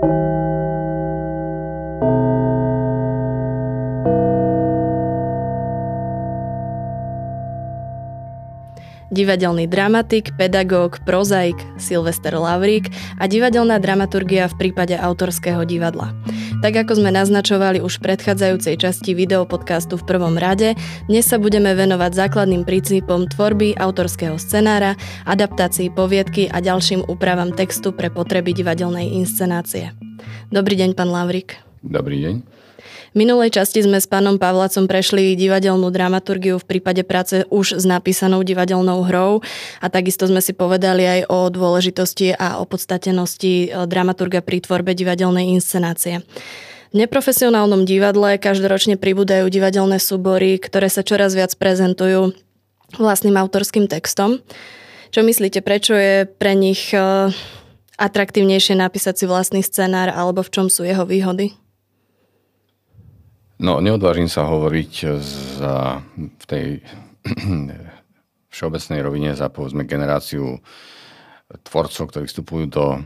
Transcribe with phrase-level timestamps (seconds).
[0.00, 0.37] thank you
[9.08, 16.12] divadelný dramatik, pedagóg, prozaik Silvester Lavrík a divadelná dramaturgia v prípade autorského divadla.
[16.60, 20.74] Tak ako sme naznačovali už v predchádzajúcej časti videopodcastu v prvom rade,
[21.06, 27.94] dnes sa budeme venovať základným princípom tvorby autorského scenára, adaptácii poviedky a ďalším úpravám textu
[27.94, 29.94] pre potreby divadelnej inscenácie.
[30.50, 31.56] Dobrý deň, pán Lavrík.
[31.84, 32.57] Dobrý deň.
[33.16, 38.44] Minulej časti sme s pánom Pavlacom prešli divadelnú dramaturgiu v prípade práce už s napísanou
[38.44, 39.40] divadelnou hrou
[39.80, 45.56] a takisto sme si povedali aj o dôležitosti a opodstatenosti e, dramaturga pri tvorbe divadelnej
[45.56, 46.20] inscenácie.
[46.92, 52.36] V neprofesionálnom divadle každoročne pribúdajú divadelné súbory, ktoré sa čoraz viac prezentujú
[53.00, 54.44] vlastným autorským textom.
[55.12, 57.32] Čo myslíte, prečo je pre nich e,
[57.96, 61.56] atraktívnejšie napísať si vlastný scenár alebo v čom sú jeho výhody?
[63.58, 64.92] No, neodvážim sa hovoriť
[65.58, 66.66] za, v tej
[68.54, 70.62] všeobecnej rovine za povedzme generáciu
[71.66, 73.02] tvorcov, ktorí vstupujú do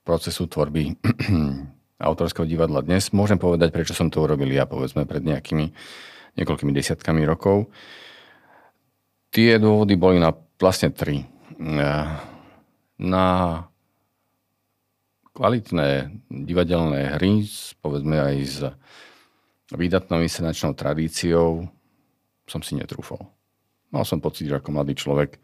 [0.00, 0.96] procesu tvorby
[2.08, 3.12] autorského divadla dnes.
[3.12, 5.76] Môžem povedať, prečo som to urobil ja, povedzme, pred nejakými
[6.40, 7.68] niekoľkými desiatkami rokov.
[9.28, 11.28] Tie dôvody boli na vlastne tri.
[12.96, 13.68] Na
[15.36, 17.44] kvalitné divadelné hry,
[17.84, 18.60] povedzme aj z
[19.76, 21.68] výdatnou inscenačnou tradíciou
[22.48, 23.20] som si netrúfol.
[23.92, 25.36] Mal som pocit, že ako mladý človek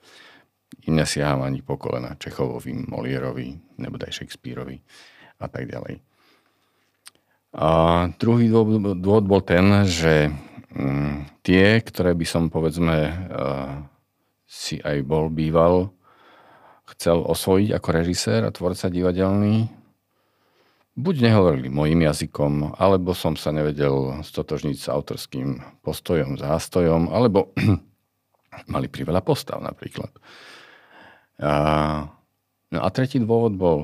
[0.89, 4.80] im nesiaham ani po kolena Čechovovi, Molierovi, nebo aj Shakespeareovi
[5.41, 6.00] a tak ďalej.
[7.55, 7.69] A
[8.19, 10.27] druhý dôvod, bol ten, že
[10.75, 12.97] mm, tie, ktoré by som povedzme
[13.30, 13.78] uh,
[14.42, 15.95] si aj bol býval,
[16.97, 19.70] chcel osvojiť ako režisér a tvorca divadelný,
[20.94, 27.50] buď nehovorili mojim jazykom, alebo som sa nevedel stotožniť s autorským postojom, zástojom, alebo
[28.72, 30.10] mali priveľa postav napríklad.
[31.42, 31.52] A,
[32.70, 33.78] no a tretí dôvod bol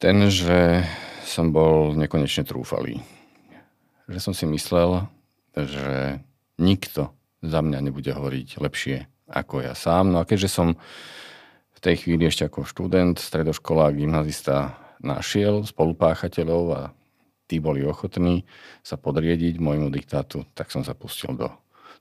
[0.00, 0.88] ten, že
[1.28, 3.04] som bol nekonečne trúfalý.
[4.08, 5.04] Že som si myslel,
[5.54, 6.18] že
[6.56, 7.12] nikto
[7.44, 10.10] za mňa nebude hovoriť lepšie ako ja sám.
[10.10, 10.68] No a keďže som
[11.76, 16.82] v tej chvíli ešte ako študent, stredoškolák, gymnazista našiel spolupáchateľov a
[17.50, 18.46] tí boli ochotní
[18.86, 21.50] sa podriediť môjmu diktátu, tak som sa pustil do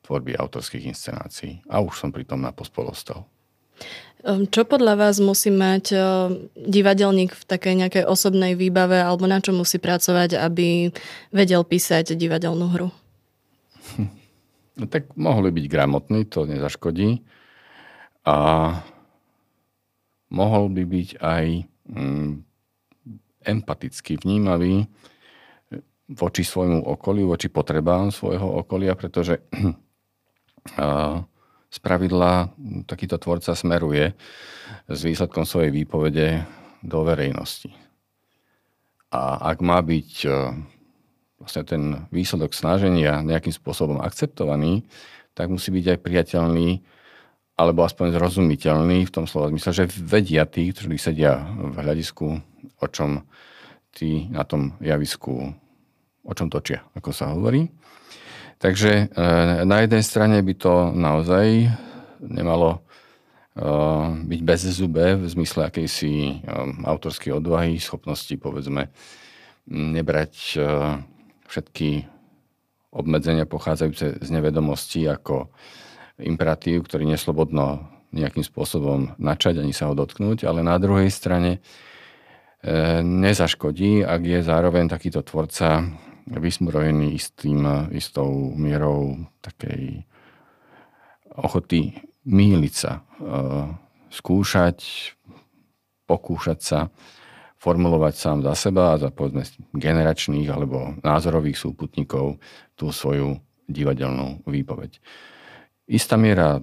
[0.05, 1.65] tvorby autorských inscenácií.
[1.67, 3.25] A už som pri tom na pospolostal.
[4.23, 6.01] Ehm, čo podľa vás musí mať ehm,
[6.53, 10.91] divadelník v takej nejakej osobnej výbave alebo na čo musí pracovať, aby
[11.31, 12.89] vedel písať divadelnú hru?
[14.79, 17.19] No tak mohli byť gramotný, to nezaškodí.
[18.23, 18.35] A
[20.31, 21.45] mohol by byť aj
[21.91, 22.31] mm,
[23.49, 24.85] empaticky vnímavý
[26.09, 29.45] voči svojmu okoliu, voči potrebám svojho okolia, pretože
[31.69, 32.49] z pravidla
[32.89, 34.17] takýto tvorca smeruje
[34.89, 36.41] s výsledkom svojej výpovede
[36.81, 37.69] do verejnosti.
[39.09, 40.29] A ak má byť e,
[41.41, 41.83] vlastne ten
[42.13, 44.85] výsledok snaženia nejakým spôsobom akceptovaný,
[45.33, 46.69] tak musí byť aj priateľný
[47.59, 52.39] alebo aspoň zrozumiteľný v tom slova zmysle, že vedia tí, ktorí sedia v hľadisku,
[52.79, 53.23] o čom
[53.93, 55.53] tí na tom javisku,
[56.23, 57.67] o čom točia, ako sa hovorí.
[58.59, 59.05] Takže e,
[59.63, 61.71] na jednej strane by to naozaj
[62.19, 62.79] nemalo e,
[64.27, 66.33] byť bez zube v zmysle akejsi e,
[66.83, 68.91] autorskej odvahy, schopnosti povedzme
[69.69, 70.57] nebrať
[71.45, 71.89] všetky
[72.89, 75.53] obmedzenia pochádzajúce z nevedomosti ako
[76.17, 81.61] imperatív, ktorý neslobodno nejakým spôsobom načať ani sa ho dotknúť, ale na druhej strane
[83.03, 85.87] nezaškodí, ak je zároveň takýto tvorca
[86.27, 90.03] vysmrojený istým, istou mierou takej
[91.39, 91.95] ochoty
[92.27, 93.01] míliť sa, e,
[94.11, 94.77] skúšať,
[96.05, 96.79] pokúšať sa,
[97.59, 99.43] formulovať sám za seba a za povedzme
[99.75, 102.39] generačných alebo názorových súputníkov
[102.75, 104.99] tú svoju divadelnú výpoveď.
[105.89, 106.61] Istá miera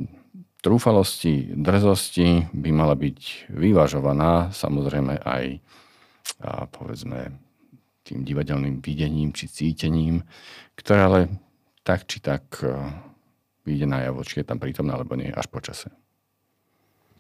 [0.62, 5.60] trúfalosti, drzosti by mala byť vyvažovaná samozrejme aj
[6.40, 7.32] a povedzme
[8.06, 10.22] tým divadelným videním či cítením,
[10.78, 11.20] ktoré ale
[11.82, 12.70] tak či tak e,
[13.66, 15.90] vyjde najavo, či je tam prítomná alebo nie, až po čase.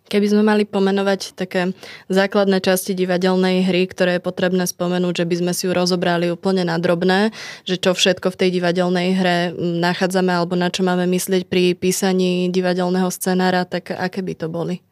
[0.06, 1.74] Keby sme mali pomenovať také
[2.06, 6.62] základné časti divadelnej hry, ktoré je potrebné spomenúť, že by sme si ju rozobrali úplne
[6.62, 7.34] na drobné,
[7.66, 12.54] že čo všetko v tej divadelnej hre nachádzame alebo na čo máme myslieť pri písaní
[12.54, 14.85] divadelného scenára, tak aké by to boli?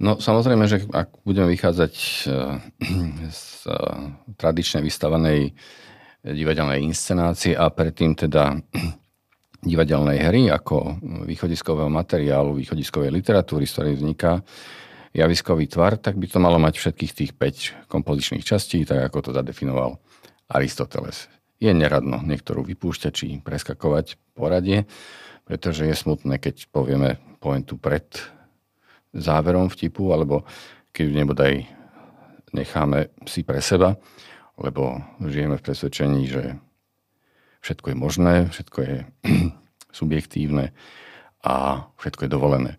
[0.00, 1.94] No samozrejme, že ak budeme vychádzať
[3.36, 3.44] z
[4.40, 5.52] tradičnej vystavanej
[6.24, 8.56] divadelnej inscenácie a predtým teda
[9.70, 10.96] divadelnej hry ako
[11.28, 14.40] východiskového materiálu, východiskovej literatúry, z ktorej vzniká
[15.12, 19.30] javiskový tvar, tak by to malo mať všetkých tých 5 kompozičných častí, tak ako to
[19.36, 20.00] zadefinoval
[20.48, 21.28] Aristoteles.
[21.60, 24.88] Je neradno niektorú vypúšťať či preskakovať poradie,
[25.44, 28.06] pretože je smutné, keď povieme pointu pred
[29.14, 30.46] záverom vtipu, alebo
[30.94, 31.66] keď nebodaj
[32.50, 33.94] necháme si pre seba,
[34.58, 36.58] lebo žijeme v presvedčení, že
[37.62, 38.96] všetko je možné, všetko je
[39.98, 40.74] subjektívne
[41.40, 42.72] a všetko je dovolené.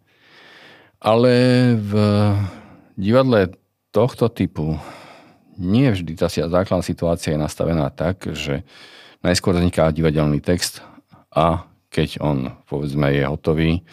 [1.02, 1.34] Ale
[1.82, 1.94] v
[2.94, 3.58] divadle
[3.90, 4.78] tohto typu
[5.58, 8.62] nie vždy tá základná situácia je nastavená tak, že
[9.26, 10.86] najskôr vzniká divadelný text
[11.34, 13.84] a keď on, povedzme, je hotový,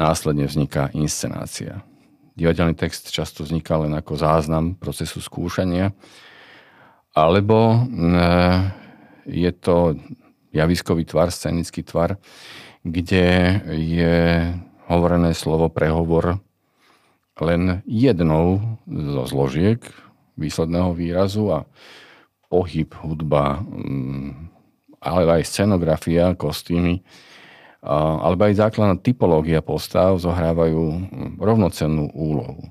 [0.00, 1.84] následne vzniká inscenácia.
[2.32, 5.92] Divadelný text často vzniká len ako záznam procesu skúšania,
[7.12, 8.72] alebo eh,
[9.28, 10.00] je to
[10.56, 12.16] javiskový tvar, scenický tvar,
[12.80, 14.16] kde je
[14.88, 16.40] hovorené slovo prehovor
[17.40, 19.80] len jednou zo zložiek
[20.40, 21.58] výsledného výrazu a
[22.48, 24.50] pohyb, hudba, mm,
[25.00, 27.00] ale aj scenografia, kostýmy,
[27.84, 31.08] alebo aj základná typológia postav zohrávajú
[31.40, 32.68] rovnocennú úlohu.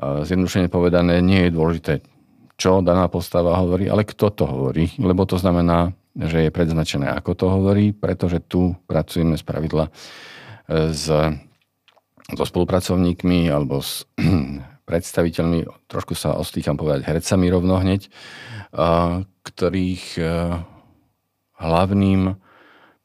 [0.00, 1.92] Zjednodušene povedané, nie je dôležité,
[2.54, 7.32] čo daná postava hovorí, ale kto to hovorí, lebo to znamená že je predznačené, ako
[7.38, 9.90] to hovorí, pretože tu pracujeme z pravidla e,
[10.90, 11.06] s,
[12.34, 14.04] so spolupracovníkmi alebo s
[14.90, 18.10] predstaviteľmi, trošku sa ostýcham povedať hercami rovno hneď,
[19.46, 20.22] ktorých e,
[21.62, 22.34] hlavným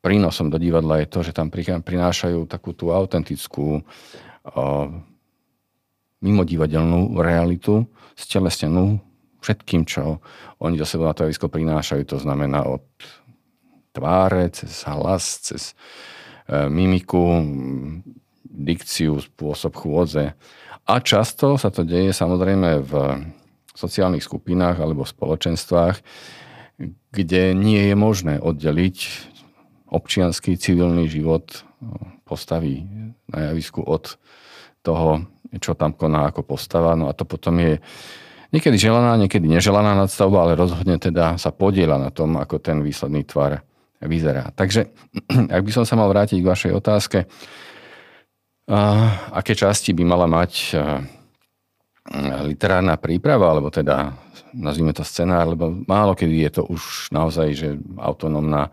[0.05, 3.81] prínosom do divadla je to, že tam prinášajú takú tú autentickú
[6.21, 9.01] mimodivadelnú realitu, stelesnenú
[9.41, 10.21] všetkým, čo
[10.61, 12.01] oni do seba na to prinášajú.
[12.13, 12.85] To znamená od
[13.93, 15.77] tváre, cez hlas, cez
[16.49, 17.45] e, mimiku,
[18.43, 20.33] dikciu, spôsob chôdze.
[20.85, 22.93] A často sa to deje samozrejme v
[23.77, 25.97] sociálnych skupinách alebo v spoločenstvách,
[27.13, 28.97] kde nie je možné oddeliť
[29.95, 31.59] občianský civilný život e,
[32.27, 32.83] postavy
[33.31, 34.19] na javisku od
[34.83, 35.23] toho,
[35.55, 36.99] čo tam koná ako postava.
[36.99, 37.79] No a to potom je
[38.55, 43.27] Niekedy želaná, niekedy neželaná nadstavba, ale rozhodne teda sa podiela na tom, ako ten výsledný
[43.27, 43.67] tvar
[43.99, 44.55] vyzerá.
[44.55, 44.95] Takže,
[45.55, 47.27] ak by som sa mal vrátiť k vašej otázke,
[49.35, 50.71] aké časti by mala mať
[52.47, 54.15] literárna príprava, alebo teda
[54.55, 58.71] nazvime to scenár, lebo málo kedy je to už naozaj že autonómna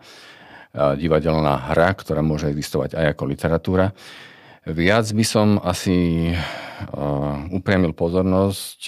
[0.72, 3.86] divadelná hra, ktorá môže existovať aj ako literatúra.
[4.64, 6.30] Viac by som asi
[7.52, 8.80] upriamil pozornosť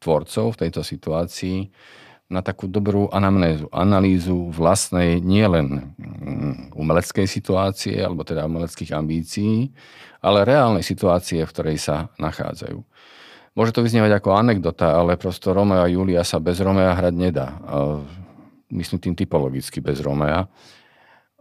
[0.00, 1.68] tvorcov v tejto situácii
[2.30, 9.74] na takú dobrú anamnézu, analýzu vlastnej nielen mm, umeleckej situácie, alebo teda umeleckých ambícií,
[10.22, 12.78] ale reálnej situácie, v ktorej sa nachádzajú.
[13.58, 17.58] Môže to vyznievať ako anekdota, ale prosto Romeo a Julia sa bez Romea hrať nedá.
[18.70, 20.46] Myslím tým typologicky bez Romea.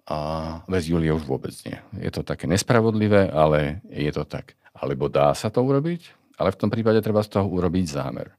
[0.09, 0.17] A
[0.65, 1.77] bez Julie už vôbec nie.
[2.01, 4.57] Je to také nespravodlivé, ale je to tak.
[4.73, 8.33] Alebo dá sa to urobiť, ale v tom prípade treba z toho urobiť zámer.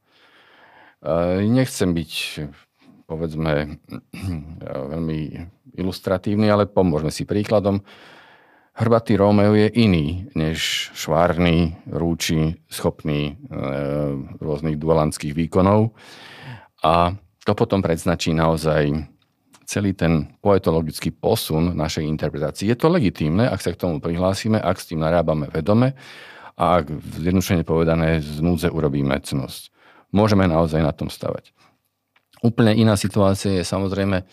[1.47, 2.11] Nechcem byť,
[3.07, 3.79] povedzme,
[4.91, 5.19] veľmi
[5.79, 7.79] ilustratívny, ale pomôžeme si príkladom.
[8.71, 13.59] Hrbatý Rómeo je iný než švárny, rúči, schopný e,
[14.39, 15.91] rôznych dualantských výkonov.
[16.79, 17.13] A
[17.43, 19.10] to potom predznačí naozaj
[19.71, 22.67] celý ten poetologický posun našej interpretácie.
[22.67, 25.95] Je to legitímne, ak sa k tomu prihlásime, ak s tým narábame vedome
[26.59, 26.91] a ak
[27.23, 29.71] zjednodušene povedané z núdze urobíme cnosť
[30.11, 31.55] môžeme naozaj na tom stavať.
[32.43, 34.27] Úplne iná situácia je samozrejme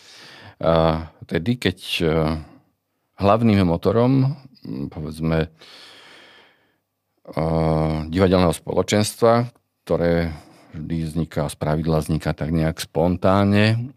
[1.25, 1.77] tedy, keď
[3.15, 4.35] hlavným motorom,
[4.91, 5.47] povedzme,
[8.11, 9.47] divadelného spoločenstva,
[9.87, 10.35] ktoré
[10.73, 13.93] vždy vzniká, z pravidla vzniká tak nejak spontánne,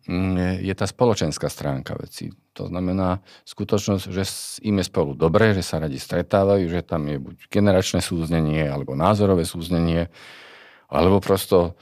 [0.61, 2.33] je tá spoločenská stránka veci.
[2.57, 4.25] To znamená skutočnosť, že
[4.65, 8.93] im je spolu dobre, že sa radi stretávajú, že tam je buď generačné súznenie alebo
[8.93, 10.13] názorové súznenie,
[10.93, 11.77] alebo prosto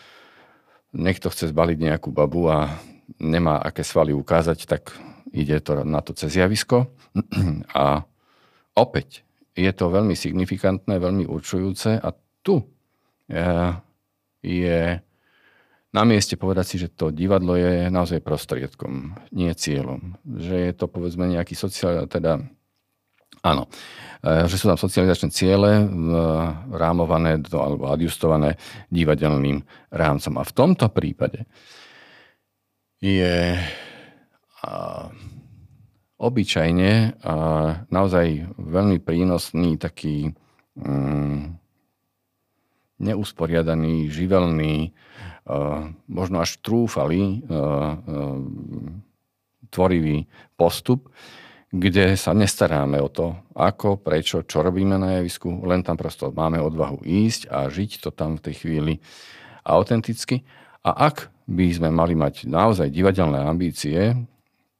[0.94, 2.78] niekto chce zbaliť nejakú babu a
[3.18, 4.94] nemá aké svaly ukázať, tak
[5.34, 6.90] ide to na to cez javisko.
[7.74, 8.06] A
[8.78, 9.26] opäť
[9.58, 12.08] je to veľmi signifikantné, veľmi určujúce a
[12.46, 12.62] tu
[13.26, 13.74] eh,
[14.40, 15.00] je
[15.90, 20.14] na mieste povedať si, že to divadlo je naozaj prostriedkom, nie cieľom.
[20.22, 22.46] Že je to povedzme nejaký sociál, teda
[23.40, 23.72] Áno,
[24.20, 25.88] e, že sú tam socializačné ciele
[26.68, 28.60] rámované do, alebo adjustované
[28.92, 30.34] divadelným rámcom.
[30.36, 31.48] A v tomto prípade
[33.00, 33.56] je
[34.60, 35.08] a,
[36.20, 37.34] obyčajne a,
[37.88, 40.36] naozaj veľmi prínosný taký
[40.76, 41.59] mm,
[43.00, 44.92] neusporiadaný, živelný,
[45.48, 47.96] a, možno až trúfalý a,
[49.70, 50.26] tvorivý
[50.58, 51.08] postup,
[51.70, 56.58] kde sa nestaráme o to, ako, prečo, čo robíme na javisku, len tam prosto máme
[56.58, 58.94] odvahu ísť a žiť to tam v tej chvíli
[59.62, 60.42] autenticky.
[60.82, 64.18] A ak by sme mali mať naozaj divadelné ambície,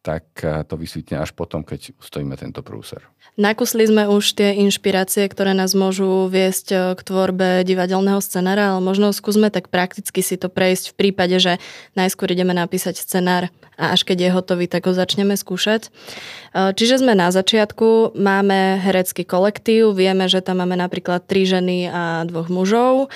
[0.03, 3.05] tak eh, to vysvetne až potom, keď ustojíme tento prúser.
[3.39, 8.81] Nakusli sme už tie inšpirácie, ktoré nás môžu viesť eh, k tvorbe divadelného scenára, ale
[8.83, 11.63] možno skúsme tak prakticky si to prejsť v prípade, že
[11.95, 15.89] najskôr ideme napísať scenár a až keď je hotový, tak ho začneme skúšať.
[15.89, 21.87] Eh, čiže sme na začiatku, máme herecký kolektív, vieme, že tam máme napríklad tri ženy
[21.87, 23.09] a dvoch mužov,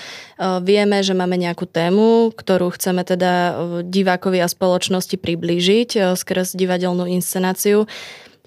[0.63, 3.55] vieme, že máme nejakú tému, ktorú chceme teda
[3.87, 7.87] divákovi a spoločnosti priblížiť skrz divadelnú inscenáciu.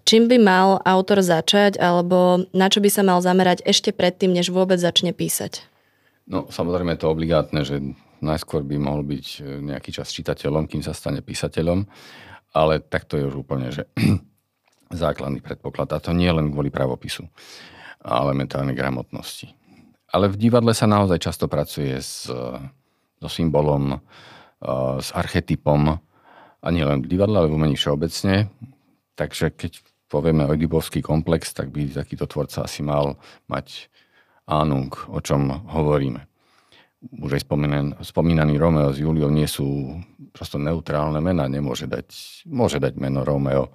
[0.07, 4.55] Čím by mal autor začať, alebo na čo by sa mal zamerať ešte predtým, než
[4.55, 5.67] vôbec začne písať?
[6.23, 7.83] No, samozrejme je to obligátne, že
[8.23, 11.83] najskôr by mohol byť e, nejaký čas čitateľom, kým sa stane písateľom,
[12.55, 13.83] ale takto je už úplne, že
[14.95, 15.91] základný predpoklad.
[15.91, 17.27] A to nie len kvôli pravopisu
[17.99, 19.51] a elementárnej gramotnosti.
[20.07, 22.31] Ale v divadle sa naozaj často pracuje s,
[23.19, 23.99] so symbolom, e,
[25.03, 25.99] s archetypom,
[26.57, 28.47] a nie len v divadle, ale v umení všeobecne.
[29.19, 33.19] Takže keď povieme Oedipovský komplex, tak by takýto tvorca asi mal
[33.51, 33.91] mať
[34.47, 36.23] ánung, o čom hovoríme.
[37.21, 37.43] Už aj
[38.01, 39.99] spomínaný Romeo s Juliou nie sú
[40.33, 41.45] prosto neutrálne mená.
[41.45, 42.07] Nemôže dať,
[42.49, 43.69] môže dať meno Romeo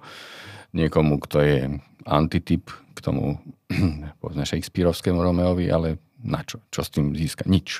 [0.75, 1.59] niekomu, kto je
[2.03, 3.39] antityp k tomu
[4.19, 6.59] povedzme Shakespeareovskému Romeovi, ale na čo?
[6.67, 7.47] Čo s tým získa?
[7.47, 7.79] Nič.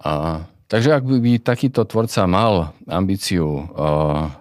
[0.00, 4.32] A Takže ak by takýto tvorca mal ambíciu uh,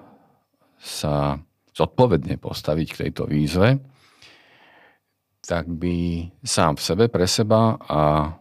[0.79, 1.37] sa
[1.73, 3.81] zodpovedne postaviť k tejto výzve,
[5.43, 8.31] tak by sám v sebe, pre seba a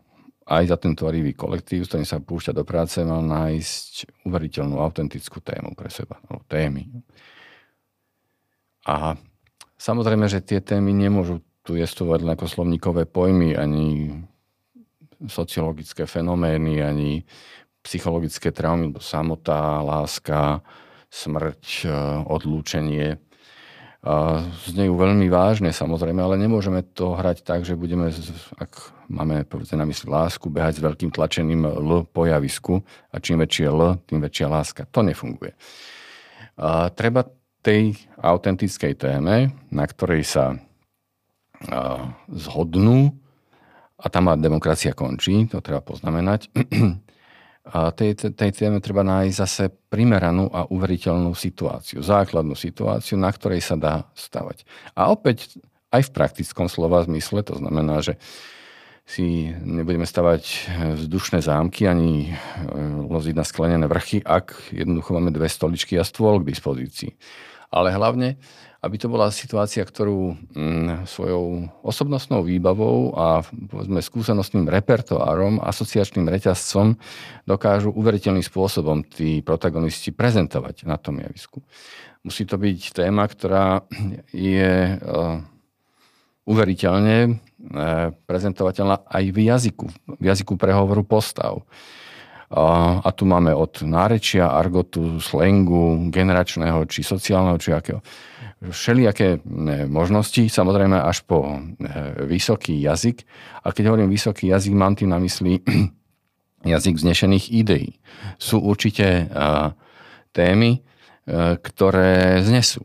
[0.47, 5.41] aj za ten tvorivý kolektív, s ktorým sa púšťa do práce, mal nájsť uveriteľnú, autentickú
[5.41, 6.93] tému pre seba, alebo témy.
[8.87, 9.15] A
[9.79, 14.19] samozrejme, že tie témy nemôžu tu jestovať len ako slovníkové pojmy, ani
[15.31, 17.23] sociologické fenomény, ani
[17.87, 20.59] psychologické traumy, samota, láska,
[21.13, 21.89] smrť, e,
[22.25, 23.21] odlúčenie.
[24.67, 28.11] Znejú veľmi vážne samozrejme, ale nemôžeme to hrať tak, že budeme,
[28.59, 32.83] ak máme povedzme na mysli lásku, behať s veľkým tlačeným L po javisku
[33.15, 34.91] a čím väčšie L, tým väčšia láska.
[34.91, 35.55] To nefunguje.
[36.59, 37.31] A treba
[37.63, 40.59] tej autentickej téme, na ktorej sa
[42.27, 43.15] zhodnú,
[44.03, 46.51] a tam demokracia končí, to treba poznamenať,
[47.63, 53.63] a tej, tej téme treba nájsť zase primeranú a uveriteľnú situáciu, základnú situáciu, na ktorej
[53.63, 54.67] sa dá stavať.
[54.99, 55.63] A opäť
[55.95, 58.19] aj v praktickom slova zmysle, to znamená, že
[59.07, 60.43] si nebudeme stavať
[60.99, 62.33] vzdušné zámky ani e,
[63.07, 67.11] loziť na sklenené vrchy, ak jednoducho máme dve stoličky a stôl k dispozícii.
[67.73, 68.37] Ale hlavne
[68.83, 76.99] aby to bola situácia, ktorú mm, svojou osobnostnou výbavou a povedzme skúsenostným repertoárom, asociačným reťazcom
[77.47, 81.63] dokážu uveriteľným spôsobom tí protagonisti prezentovať na tom javisku.
[82.27, 83.87] Musí to byť téma, ktorá
[84.35, 85.39] je uh,
[86.43, 89.87] uveriteľne uh, prezentovateľná aj v jazyku,
[90.19, 91.63] v jazyku prehovoru postav.
[92.53, 98.05] A tu máme od nárečia, argotu, slengu, generačného či sociálneho, či akého
[98.71, 99.39] všelijaké e,
[99.91, 101.59] možnosti, samozrejme až po e,
[102.31, 103.27] vysoký jazyk.
[103.67, 105.59] A keď hovorím vysoký jazyk, mám tým na mysli
[106.73, 107.99] jazyk vznešených ideí.
[108.39, 109.35] Sú určite e,
[110.31, 110.81] témy,
[111.63, 112.83] ktoré znesú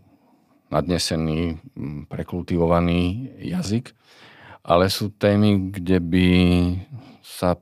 [0.70, 1.58] nadnesený,
[2.06, 3.98] prekultivovaný jazyk,
[4.62, 6.28] ale sú témy, kde by
[7.26, 7.58] sa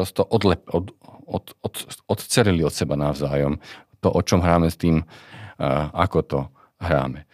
[0.00, 0.96] prosto odlep, od,
[1.28, 1.74] od, od,
[2.08, 3.60] odcerili od seba navzájom.
[4.00, 5.04] To, o čom hráme s tým,
[5.92, 6.40] ako to
[6.80, 7.28] hráme.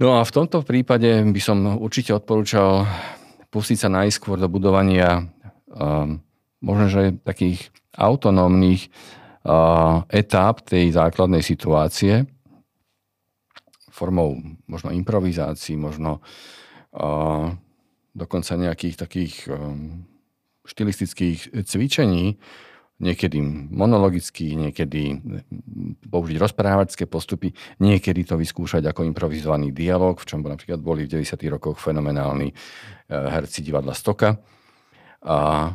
[0.00, 2.88] No a v tomto prípade by som určite odporúčal
[3.52, 5.28] pustiť sa najskôr do budovania
[5.68, 6.24] um,
[6.64, 7.68] možno, že takých
[8.00, 8.88] autonómnych
[9.44, 12.24] uh, etáp tej základnej situácie
[13.92, 16.24] formou možno improvizácií, možno
[16.96, 17.52] uh,
[18.16, 20.08] dokonca nejakých takých um,
[20.62, 22.38] štilistických cvičení,
[23.02, 23.42] niekedy
[23.74, 25.18] monologicky, niekedy
[26.06, 27.50] použiť rozprávačské postupy,
[27.82, 31.34] niekedy to vyskúšať ako improvizovaný dialog, v čom napríklad boli v 90.
[31.50, 32.54] rokoch fenomenálni
[33.10, 34.38] herci divadla Stoka.
[35.26, 35.70] A,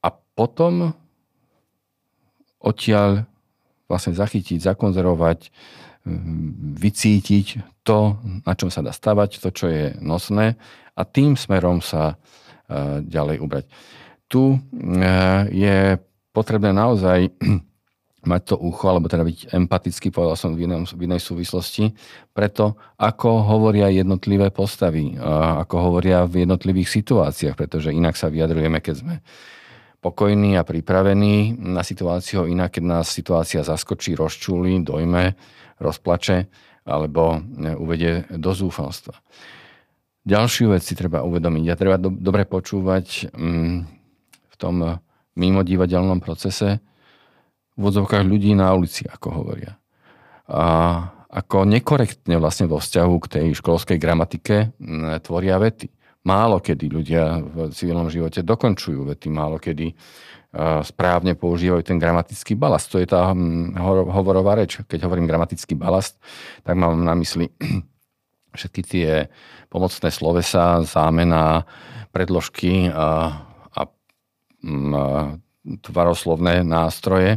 [0.00, 0.96] a potom
[2.58, 3.28] odtiaľ
[3.84, 5.52] vlastne zachytiť, zakonzervovať,
[6.78, 7.46] vycítiť
[7.84, 10.56] to, na čom sa dá stavať, to, čo je nosné
[10.96, 12.16] a tým smerom sa
[13.02, 13.64] ďalej ubrať.
[14.28, 14.58] Tu e,
[15.50, 15.96] je
[16.36, 17.32] potrebné naozaj
[18.30, 21.96] mať to ucho, alebo teda byť empatický, povedal som v, inom, v inej súvislosti,
[22.36, 25.16] preto ako hovoria jednotlivé postavy,
[25.64, 29.14] ako hovoria v jednotlivých situáciách, pretože inak sa vyjadrujeme, keď sme
[29.98, 35.34] pokojní a pripravení na situáciu, inak keď nás situácia zaskočí, rozčúli, dojme,
[35.82, 36.46] rozplače
[36.88, 37.38] alebo
[37.78, 39.14] uvedie do zúfalstva.
[40.26, 43.76] Ďalšiu vec si treba uvedomiť a treba do, dobre počúvať mm,
[44.48, 44.98] v tom
[45.38, 46.82] mimo divadelnom procese
[47.78, 49.78] v odzovkách ľudí na ulici, ako hovoria.
[50.50, 50.64] A
[51.28, 55.92] ako nekorektne vlastne vo vzťahu k tej školskej gramatike mm, tvoria vety.
[56.26, 59.94] Málo kedy ľudia v civilnom živote dokončujú vety, málo kedy
[60.82, 62.88] správne používajú ten gramatický balast.
[62.92, 63.76] To je tá hm,
[64.08, 64.80] hovorová reč.
[64.80, 66.16] Keď hovorím gramatický balast,
[66.64, 67.52] tak mám na mysli
[68.54, 69.10] všetky tie
[69.68, 71.68] pomocné slovesa, zámena,
[72.12, 73.08] predložky a,
[73.74, 73.82] a,
[74.64, 75.06] hm, a
[75.84, 77.36] tvaroslovné nástroje,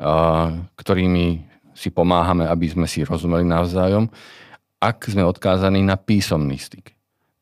[0.00, 1.44] a, ktorými
[1.78, 4.10] si pomáhame, aby sme si rozumeli navzájom,
[4.82, 6.94] ak sme odkázaní na písomný styk.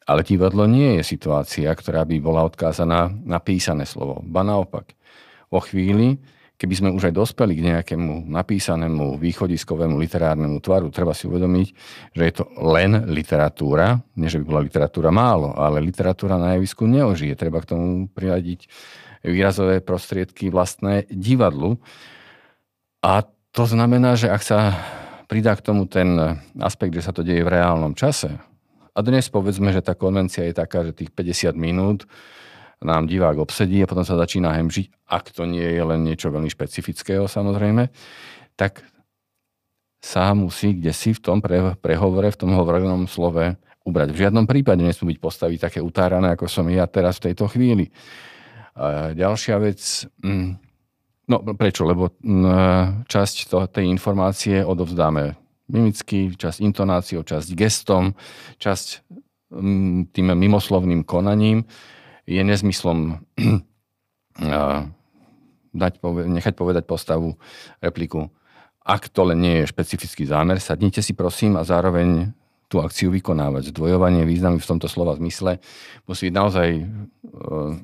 [0.07, 4.23] Ale divadlo nie je situácia, ktorá by bola odkázaná na písané slovo.
[4.23, 4.95] Ba naopak.
[5.51, 6.21] Vo chvíli,
[6.57, 11.69] keby sme už aj dospeli k nejakému napísanému východiskovému literárnemu tvaru, treba si uvedomiť,
[12.17, 16.89] že je to len literatúra, nie že by bola literatúra málo, ale literatúra na javisku
[16.89, 17.37] neožije.
[17.37, 18.69] Treba k tomu priradiť
[19.21, 21.77] výrazové prostriedky vlastné divadlu.
[23.05, 23.23] A
[23.53, 24.59] to znamená, že ak sa
[25.29, 26.17] pridá k tomu ten
[26.57, 28.33] aspekt, že sa to deje v reálnom čase,
[28.97, 32.09] a dnes povedzme, že tá konvencia je taká, že tých 50 minút
[32.85, 36.51] nám divák obsedí a potom sa začína hemžiť, ak to nie je len niečo veľmi
[36.53, 37.89] špecifického samozrejme,
[38.59, 38.85] tak
[40.03, 44.09] sa musí kde si v tom pre, prehovore, v tom hovorenom slove ubrať.
[44.13, 47.91] V žiadnom prípade nesmú byť postavy také utárané, ako som ja teraz v tejto chvíli.
[48.77, 49.81] A ďalšia vec,
[50.21, 50.51] mm,
[51.33, 51.89] no prečo?
[51.89, 55.39] Lebo mm, časť to, tej informácie odovzdáme
[55.73, 58.13] mimicky, časť intonáciou, časť gestom,
[58.61, 58.87] časť
[59.55, 61.65] mm, tým mimoslovným konaním
[62.27, 63.23] je nezmyslom
[65.77, 67.39] dať, nechať povedať postavu
[67.79, 68.29] repliku.
[68.87, 72.31] Ak to len nie je špecifický zámer, sadnite si prosím a zároveň
[72.67, 73.71] tú akciu vykonávať.
[73.71, 75.63] Zdvojovanie významy v tomto slova zmysle
[76.11, 76.85] musí byť naozaj e,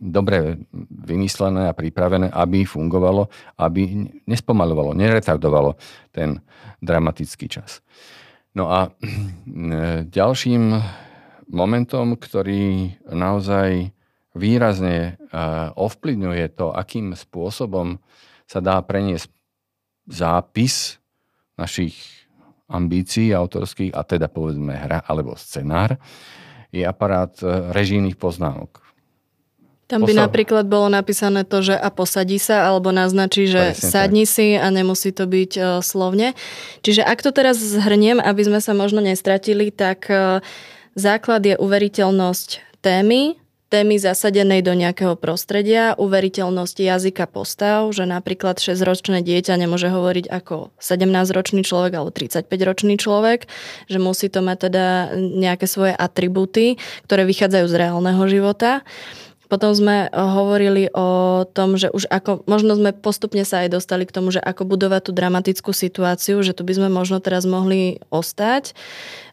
[0.03, 3.31] dobre vymyslené a pripravené, aby fungovalo,
[3.63, 5.79] aby nespomalovalo, neretardovalo
[6.11, 6.43] ten
[6.83, 7.79] dramatický čas.
[8.59, 10.75] No a e, ďalším
[11.47, 13.95] momentom, ktorý naozaj
[14.33, 15.37] výrazne e,
[15.77, 18.01] ovplyvňuje to, akým spôsobom
[18.49, 19.29] sa dá preniesť
[20.09, 21.01] zápis
[21.57, 21.95] našich
[22.73, 26.01] ambícií autorských, a teda povedzme hra alebo scenár,
[26.73, 28.81] je aparát e, režijných poznámok.
[29.93, 33.93] Tam by Posa- napríklad bolo napísané to, že a posadí sa, alebo naznačí, že Presne
[33.93, 34.33] sadni tak.
[34.33, 36.33] si a nemusí to byť uh, slovne.
[36.81, 40.41] Čiže ak to teraz zhrniem, aby sme sa možno nestratili, tak uh,
[40.97, 43.42] základ je uveriteľnosť témy,
[43.73, 50.77] témy zasadenej do nejakého prostredia, uveriteľnosť jazyka postav, že napríklad 6-ročné dieťa nemôže hovoriť ako
[50.77, 53.49] 17-ročný človek alebo 35-ročný človek,
[53.89, 56.77] že musí to mať teda nejaké svoje atribúty,
[57.09, 58.85] ktoré vychádzajú z reálneho života.
[59.49, 64.15] Potom sme hovorili o tom, že už ako, možno sme postupne sa aj dostali k
[64.17, 68.73] tomu, že ako budovať tú dramatickú situáciu, že tu by sme možno teraz mohli ostať.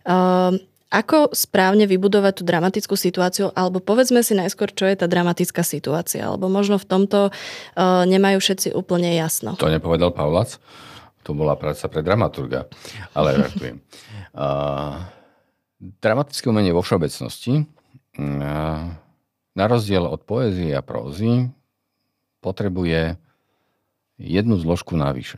[0.03, 5.61] Ehm, ako správne vybudovať tú dramatickú situáciu, alebo povedzme si najskôr, čo je tá dramatická
[5.61, 9.53] situácia, alebo možno v tomto uh, nemajú všetci úplne jasno.
[9.61, 10.57] To nepovedal Pavlac?
[11.29, 12.65] To bola práca pre dramaturga,
[13.13, 13.77] ale vertujem.
[14.33, 14.97] uh,
[16.01, 17.69] dramatické umenie vo všeobecnosti,
[18.17, 18.89] uh,
[19.53, 21.53] na rozdiel od poézie a prózy,
[22.41, 23.19] potrebuje
[24.17, 25.37] jednu zložku navyše.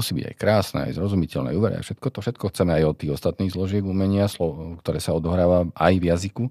[0.00, 1.84] Musí byť aj krásne, aj zrozumiteľné, uveria.
[1.84, 4.32] Všetko to všetko chceme aj od tých ostatných zložiek umenia,
[4.80, 6.44] ktoré sa odohráva aj v jazyku.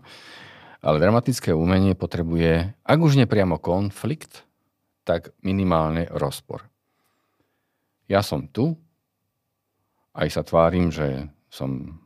[0.86, 4.46] Ale dramatické umenie potrebuje, ak už nepriamo konflikt,
[5.02, 6.70] tak minimálne rozpor.
[8.06, 8.78] Ja som tu,
[10.14, 11.98] aj sa tvárim, že som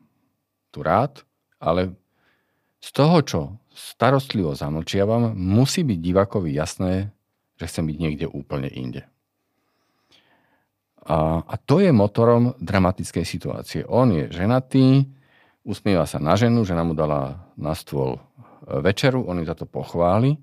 [0.71, 1.27] tu rád,
[1.59, 1.91] ale
[2.79, 3.39] z toho, čo
[3.75, 7.11] starostlivo zamlčiavam, musí byť divákovi jasné,
[7.59, 9.03] že chcem byť niekde úplne inde.
[11.03, 13.81] A, a to je motorom dramatickej situácie.
[13.91, 15.03] On je ženatý,
[15.67, 18.21] usmieva sa na ženu, žena mu dala na stôl e,
[18.79, 20.39] večeru, on ju za to pochváli,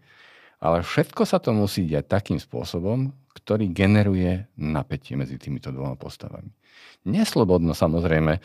[0.60, 6.52] ale všetko sa to musí diať takým spôsobom, ktorý generuje napätie medzi týmito dvoma postavami.
[7.08, 8.36] Neslobodno samozrejme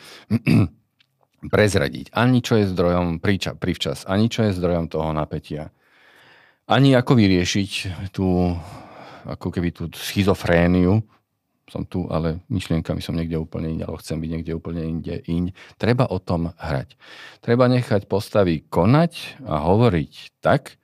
[1.52, 5.68] prezradiť ani čo je zdrojom príča, privčas, ani čo je zdrojom toho napätia,
[6.64, 7.70] ani ako vyriešiť
[8.10, 8.56] tú,
[9.28, 11.04] ako keby tú schizofréniu,
[11.66, 15.52] som tu, ale myšlienkami som niekde úplne inde, alebo chcem byť niekde úplne inde, inde.
[15.78, 16.94] Treba o tom hrať.
[17.42, 20.78] Treba nechať postavy konať a hovoriť tak,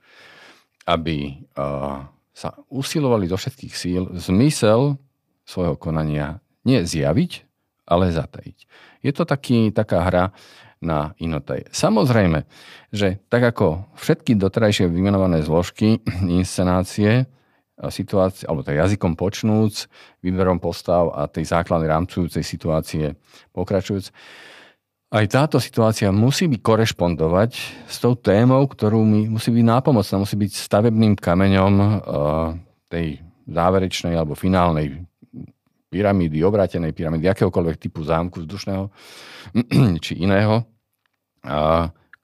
[0.90, 4.98] aby uh, sa usilovali zo všetkých síl zmysel
[5.46, 7.46] svojho konania nie zjaviť,
[7.86, 8.58] ale zatajiť.
[9.06, 10.24] Je to taký, taká hra
[10.82, 11.70] na inotaj.
[11.70, 12.42] Samozrejme,
[12.90, 16.02] že tak ako všetky doterajšie vymenované zložky
[16.42, 17.30] inscenácie,
[17.90, 19.90] situácie, alebo teda jazykom počnúc,
[20.22, 23.18] výberom postav a tej základnej rámcujúcej situácie
[23.50, 24.12] pokračujúc,
[25.12, 27.50] aj táto situácia musí byť korešpondovať
[27.84, 31.90] s tou témou, ktorú mi musí byť nápomocná, musí byť stavebným kameňom uh,
[32.88, 35.04] tej záverečnej alebo finálnej
[35.92, 38.88] pyramídy, obrátenej pyramídy, akéhokoľvek typu zámku vzdušného
[40.04, 40.64] či iného,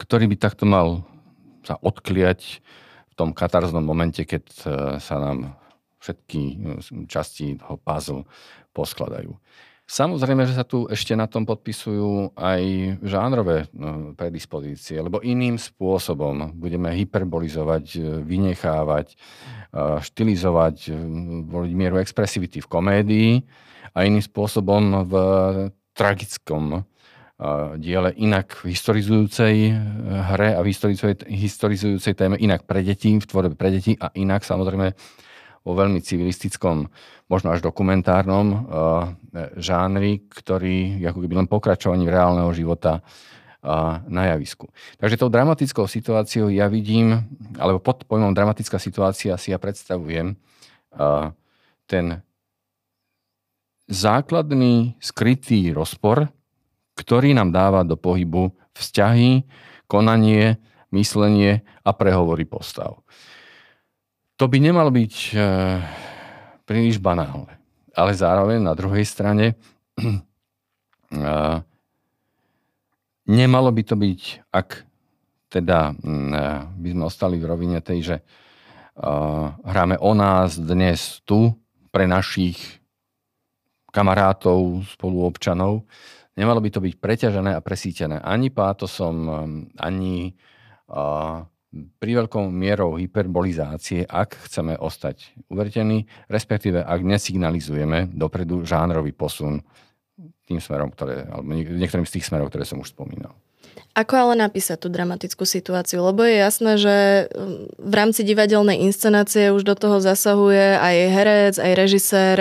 [0.00, 1.04] ktorý by takto mal
[1.60, 2.64] sa odkliať
[3.18, 4.62] tom katarznom momente, keď e,
[5.02, 5.58] sa nám
[5.98, 6.56] všetky e,
[7.10, 8.22] časti toho puzzle
[8.70, 9.34] poskladajú.
[9.88, 12.62] Samozrejme, že sa tu ešte na tom podpisujú aj
[13.02, 13.66] žánrové e,
[14.14, 19.18] predispozície, lebo iným spôsobom budeme hyperbolizovať, vynechávať,
[20.00, 20.76] štilizovať,
[21.44, 23.30] voliť mieru expresivity v komédii
[23.92, 25.14] a iným spôsobom v
[25.92, 26.86] tragickom
[27.78, 29.74] diele inak v historizujúcej eh,
[30.34, 30.74] hre a v
[31.30, 34.90] historizujúcej téme inak pre deti, v tvorbe pre deti a inak samozrejme
[35.62, 36.88] vo veľmi civilistickom,
[37.28, 38.60] možno až dokumentárnom uh,
[39.60, 44.72] žánri, ktorý ako keby len pokračovaní reálneho života uh, na javisku.
[44.96, 47.20] Takže tou dramatickou situáciou ja vidím,
[47.60, 50.40] alebo pod pojmom dramatická situácia si ja predstavujem
[50.96, 51.36] uh,
[51.84, 52.24] ten
[53.92, 56.32] základný skrytý rozpor
[56.98, 59.46] ktorý nám dáva do pohybu vzťahy,
[59.86, 60.58] konanie,
[60.90, 62.98] myslenie a prehovory postav.
[64.38, 65.32] To by nemalo byť e,
[66.66, 67.58] príliš banálne.
[67.94, 69.54] Ale zároveň na druhej strane
[69.98, 71.14] e,
[73.26, 74.20] nemalo by to byť,
[74.54, 74.86] ak
[75.50, 78.22] teda e, by sme ostali v rovine tej, že e,
[79.66, 81.58] hráme o nás dnes tu
[81.90, 82.78] pre našich
[83.90, 85.82] kamarátov, spoluobčanov,
[86.38, 89.30] Nemalo by to byť preťažené a presítené ani pátosom, um,
[89.74, 90.38] ani
[90.86, 91.42] uh,
[91.98, 99.60] pri veľkou mierou hyperbolizácie, ak chceme ostať uvertení, respektíve ak nesignalizujeme dopredu žánrový posun
[100.48, 103.36] tým smerom, ktoré, alebo niektorým z tých smerov, ktoré som už spomínal.
[103.98, 106.06] Ako ale napísať tú dramatickú situáciu?
[106.06, 106.96] Lebo je jasné, že
[107.34, 112.36] um, v rámci divadelnej inscenácie už do toho zasahuje aj herec, aj režisér,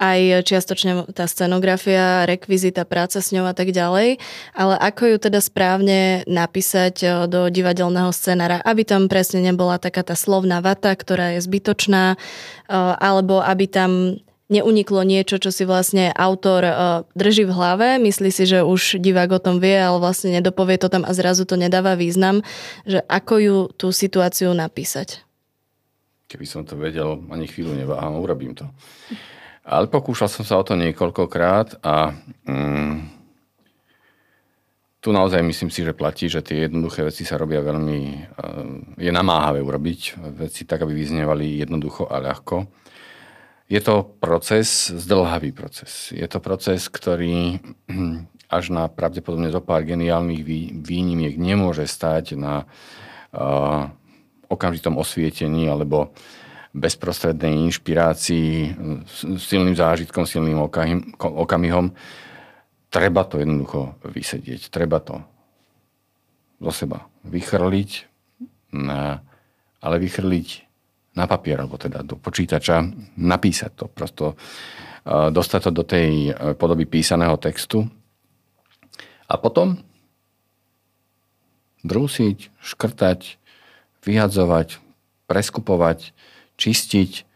[0.00, 4.16] aj čiastočne tá scenografia, rekvizita, práca s ňou a tak ďalej.
[4.56, 10.00] Ale ako ju teda správne napísať uh, do divadelného scenára, aby tam presne nebola taká
[10.00, 16.12] tá slovná vata, ktorá je zbytočná, uh, alebo aby tam neuniklo niečo, čo si vlastne
[16.12, 16.74] autor uh,
[17.16, 20.92] drží v hlave, myslí si, že už divák o tom vie, ale vlastne nedopovie to
[20.92, 22.44] tam a zrazu to nedáva význam,
[22.84, 25.24] že ako ju tú situáciu napísať.
[26.28, 28.68] Keby som to vedel, ani chvíľu neváham, urobím to.
[29.64, 32.12] Ale pokúšal som sa o to niekoľkokrát a
[32.44, 32.96] mm,
[35.00, 38.00] tu naozaj myslím si, že platí, že tie jednoduché veci sa robia veľmi...
[38.36, 42.83] Uh, je namáhavé urobiť veci tak, aby vyznievali jednoducho a ľahko
[43.64, 46.12] je to proces, zdlhavý proces.
[46.12, 47.58] Je to proces, ktorý
[48.52, 50.44] až na pravdepodobne zo pár geniálnych
[50.84, 52.68] výnimiek nemôže stať na
[53.32, 53.88] uh,
[54.52, 56.12] okamžitom osvietení alebo
[56.74, 58.74] bezprostrednej inšpirácii,
[59.38, 60.58] silným zážitkom, silným
[61.22, 61.94] okamihom.
[62.90, 64.74] Treba to jednoducho vysedieť.
[64.74, 65.22] Treba to
[66.58, 67.90] zo seba vychrliť,
[69.78, 70.48] ale vychrliť
[71.14, 72.82] na papier, alebo teda do počítača,
[73.16, 73.86] napísať to.
[73.86, 74.34] Prosto
[75.04, 77.84] dostať to do tej e, podoby písaného textu
[79.28, 79.76] a potom
[81.84, 83.36] brúsiť, škrtať,
[84.00, 84.80] vyhadzovať,
[85.28, 86.16] preskupovať,
[86.56, 87.28] čistiť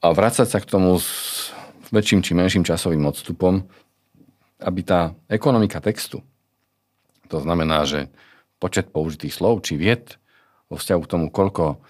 [0.00, 1.52] a vrácať sa k tomu s
[1.92, 3.68] väčším či menším časovým odstupom,
[4.64, 6.24] aby tá ekonomika textu,
[7.28, 8.08] to znamená, že
[8.56, 10.16] počet použitých slov či viet
[10.72, 11.84] vo vzťahu k tomu, koľko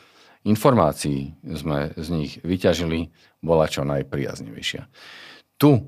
[0.49, 3.13] informácií sme z nich vyťažili,
[3.45, 4.89] bola čo najpriaznivejšia.
[5.61, 5.85] Tu uh,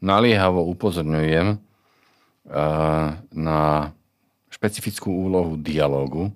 [0.00, 3.60] naliehavo upozorňujem uh, na
[4.48, 6.32] špecifickú úlohu dialógu,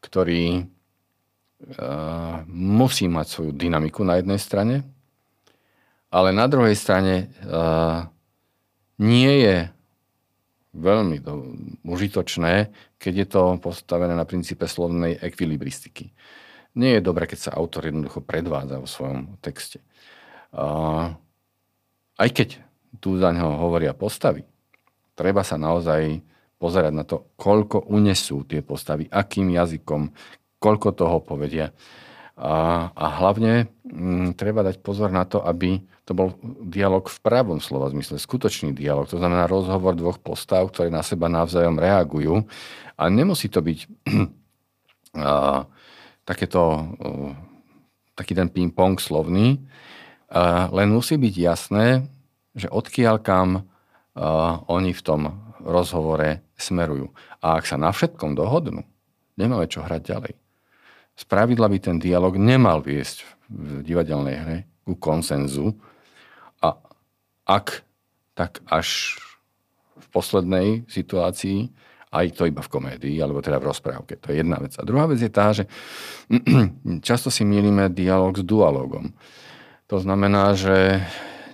[0.00, 4.76] ktorý uh, musí mať svoju dynamiku na jednej strane,
[6.08, 8.08] ale na druhej strane uh,
[8.96, 9.56] nie je
[10.78, 11.32] veľmi to,
[11.84, 16.10] užitočné, keď je to postavené na princípe slovnej ekvilibristiky.
[16.78, 19.82] Nie je dobré, keď sa autor jednoducho predvádza vo svojom texte.
[20.50, 21.14] Uh,
[22.18, 22.48] aj keď
[22.98, 24.42] tu za neho hovoria postavy,
[25.14, 26.22] treba sa naozaj
[26.58, 30.10] pozerať na to, koľko unesú tie postavy, akým jazykom,
[30.58, 31.70] koľko toho povedia.
[32.38, 37.18] A, a hlavne m, mm, treba dať pozor na to, aby to bol dialog v
[37.18, 39.10] pravom slova zmysle, skutočný dialog.
[39.10, 42.46] To znamená rozhovor dvoch postav, ktoré na seba navzájom reagujú.
[42.94, 43.78] A nemusí to byť
[45.18, 45.66] a,
[46.22, 46.78] takéto, a,
[48.14, 49.58] taký ten ping-pong slovný,
[50.30, 52.06] a, len musí byť jasné,
[52.54, 53.62] že odkiaľ kam a,
[54.70, 55.20] oni v tom
[55.58, 57.10] rozhovore smerujú.
[57.42, 58.86] A ak sa na všetkom dohodnú,
[59.34, 60.32] nemáme čo hrať ďalej.
[61.18, 65.74] Z pravidla by ten dialog nemal viesť v divadelnej hre ku konsenzu
[66.62, 66.78] a
[67.42, 67.82] ak,
[68.38, 69.18] tak až
[69.98, 71.74] v poslednej situácii,
[72.08, 74.16] aj to iba v komédii, alebo teda v rozprávke.
[74.22, 74.78] To je jedna vec.
[74.80, 75.68] A druhá vec je tá, že
[77.08, 79.12] často si milíme dialog s dualogom.
[79.90, 81.02] To znamená, že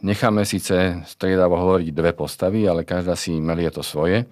[0.05, 4.29] necháme síce striedavo hovoriť dve postavy, ale každá si melie to svoje.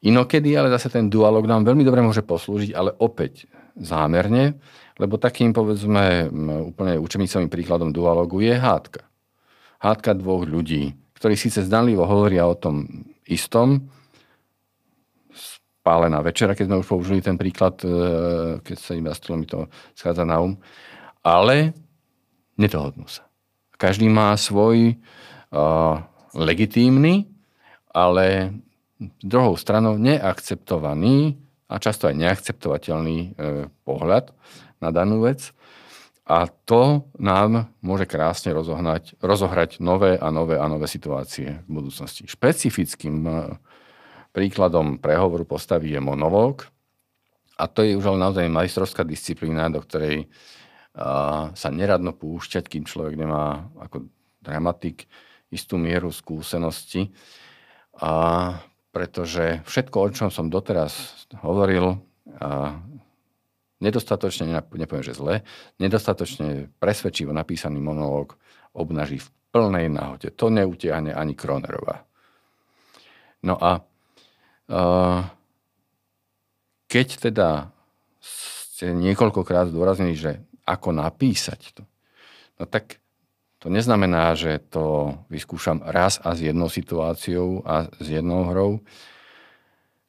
[0.00, 3.44] Inokedy ale zase ten dualog nám veľmi dobre môže poslúžiť, ale opäť
[3.76, 4.56] zámerne,
[4.96, 6.28] lebo takým povedzme
[6.72, 9.04] úplne učebnicovým príkladom dualogu je hádka.
[9.80, 13.88] Hádka dvoch ľudí, ktorí síce zdanlivo hovoria o tom istom,
[15.80, 17.88] spálená večera, keď sme už použili ten príklad, e,
[18.60, 19.08] keď sa im
[19.40, 19.64] mi to
[19.96, 20.52] schádza na um,
[21.24, 21.72] ale
[22.60, 23.24] nedohodnú sa.
[23.80, 26.04] Každý má svoj uh,
[26.36, 27.32] legitímny,
[27.96, 28.52] ale
[29.00, 33.28] druhou stranou neakceptovaný a často aj neakceptovateľný e,
[33.88, 34.34] pohľad
[34.84, 35.56] na danú vec.
[36.30, 42.28] A to nám môže krásne rozohnať, rozohrať nové a nové a nové situácie v budúcnosti.
[42.28, 43.32] Špecifickým e,
[44.30, 46.68] príkladom prehovoru postavy je monológ.
[47.58, 50.28] A to je už ale naozaj majstrovská disciplína, do ktorej
[50.94, 54.06] a, sa neradno púšťať, kým človek nemá ako
[54.44, 55.08] dramatik
[55.50, 57.10] istú mieru skúsenosti.
[57.98, 58.54] A
[58.90, 61.98] pretože všetko, o čom som doteraz hovoril,
[62.40, 62.78] a
[63.80, 65.42] nedostatočne, nepoviem, že zle,
[65.80, 68.36] nedostatočne presvedčivo napísaný monológ
[68.76, 70.30] obnaží v plnej náhode.
[70.36, 72.06] To neutiahne ani Kronerová.
[73.42, 75.20] No a uh,
[76.86, 77.48] keď teda
[78.20, 80.32] ste niekoľkokrát zdôraznili, že
[80.68, 81.82] ako napísať to,
[82.60, 83.00] no tak
[83.60, 88.80] to neznamená, že to vyskúšam raz a s jednou situáciou a s jednou hrou.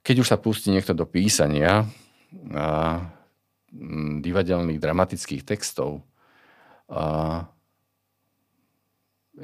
[0.08, 1.84] Keď už sa pustí niekto do písania
[2.56, 3.12] a,
[4.24, 6.00] divadelných dramatických textov,
[6.88, 7.44] a,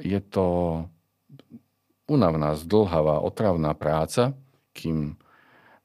[0.00, 0.46] je to
[2.08, 4.32] únavná, zdlhavá, otravná práca,
[4.72, 5.20] kým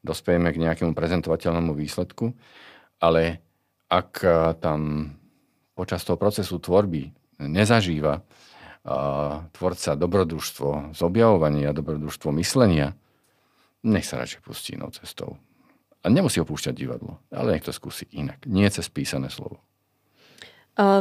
[0.00, 2.32] dospejeme k nejakému prezentovateľnému výsledku,
[3.04, 3.44] ale
[3.92, 4.24] ak
[4.64, 5.12] tam
[5.76, 7.12] počas toho procesu tvorby
[7.48, 8.24] nezažíva
[9.54, 12.92] tvorca dobrodružstvo z objavovania, dobrodružstvo myslenia,
[13.80, 15.40] nech sa radšej pustí inou cestou.
[16.04, 18.44] A nemusí opúšťať divadlo, ale nech to skúsi inak.
[18.44, 19.64] Nie cez písané slovo.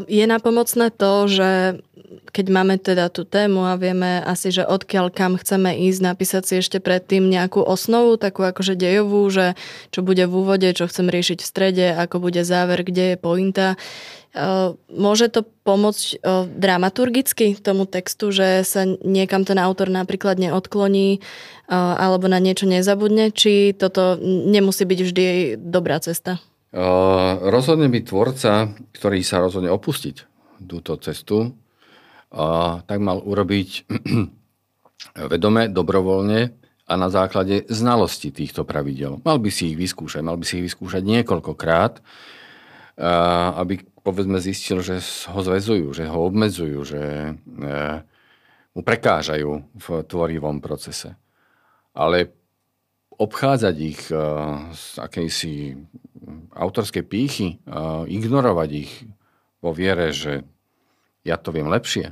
[0.06, 1.82] Je napomocné to, že
[2.30, 6.54] keď máme teda tú tému a vieme asi, že odkiaľ kam chceme ísť, napísať si
[6.62, 9.58] ešte predtým nejakú osnovu, takú akože dejovú, že
[9.90, 13.74] čo bude v úvode, čo chcem riešiť v strede, ako bude záver, kde je pointa.
[14.90, 16.26] Môže to pomôcť
[16.58, 21.22] dramaturgicky tomu textu, že sa niekam ten autor napríklad neodkloní
[21.70, 25.26] alebo na niečo nezabudne, či toto nemusí byť vždy
[25.62, 26.42] dobrá cesta?
[26.74, 30.26] Rozhodne by tvorca, ktorý sa rozhodne opustiť
[30.66, 31.54] túto cestu,
[32.90, 33.70] tak mal urobiť
[35.30, 36.42] vedome, dobrovoľne
[36.90, 39.22] a na základe znalosti týchto pravidel.
[39.22, 42.02] Mal by si ich vyskúšať, mal by si ich vyskúšať niekoľkokrát,
[43.62, 45.00] aby povedzme zistil, že
[45.32, 47.02] ho zväzujú, že ho obmedzujú, že
[48.76, 51.16] mu prekážajú v tvorivom procese.
[51.96, 52.36] Ale
[53.16, 54.02] obchádzať ich
[54.74, 55.78] z akejsi
[56.52, 57.64] autorskej pýchy,
[58.12, 58.92] ignorovať ich
[59.64, 60.44] vo viere, že
[61.24, 62.12] ja to viem lepšie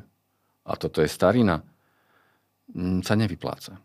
[0.63, 1.65] a toto je starina,
[3.04, 3.82] sa nevypláca.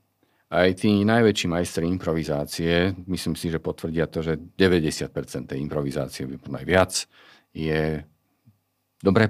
[0.47, 6.67] aj tí najväčší majstri improvizácie, myslím si, že potvrdia to, že 90% tej improvizácie, aj
[6.67, 6.93] viac,
[7.57, 8.05] je
[9.01, 9.25] dobre,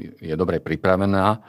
[0.00, 1.44] je dobre pripravená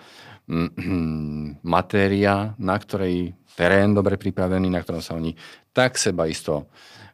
[1.64, 5.32] matéria, na ktorej terén dobre pripravený, na ktorom sa oni
[5.72, 6.68] tak seba isto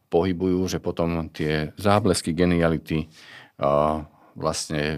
[0.09, 3.05] pohybujú, že potom tie záblesky geniality
[4.33, 4.97] vlastne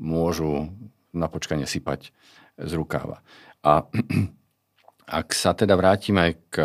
[0.00, 0.72] môžu
[1.12, 2.08] na počkanie sypať
[2.56, 3.20] z rukáva.
[3.60, 3.84] A
[5.20, 6.62] ak sa teda vrátime k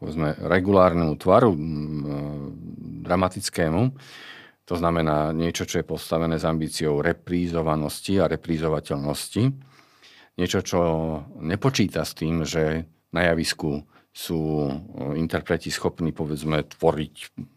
[0.00, 1.52] povedzme, regulárnemu tvaru
[3.04, 3.82] dramatickému,
[4.70, 9.42] to znamená niečo, čo je postavené s ambíciou reprízovanosti a reprízovateľnosti,
[10.38, 10.80] niečo, čo
[11.42, 13.82] nepočíta s tým, že na javisku
[14.14, 14.70] sú
[15.18, 17.14] interpreti schopní povedzme tvoriť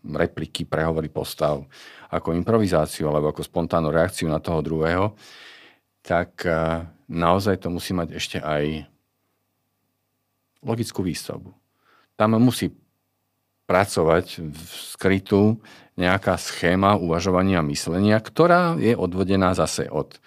[0.10, 1.62] repliky, prehovory postav
[2.10, 5.13] ako improvizáciu alebo ako spontánnu reakciu na toho druhého,
[6.02, 6.41] tak
[7.06, 8.89] naozaj to musí mať ešte aj
[10.65, 11.54] logickú výstavbu.
[12.17, 12.73] Tam musí
[13.69, 15.62] pracovať v skrytú
[15.93, 20.17] nejaká schéma uvažovania a myslenia, ktorá je odvodená zase od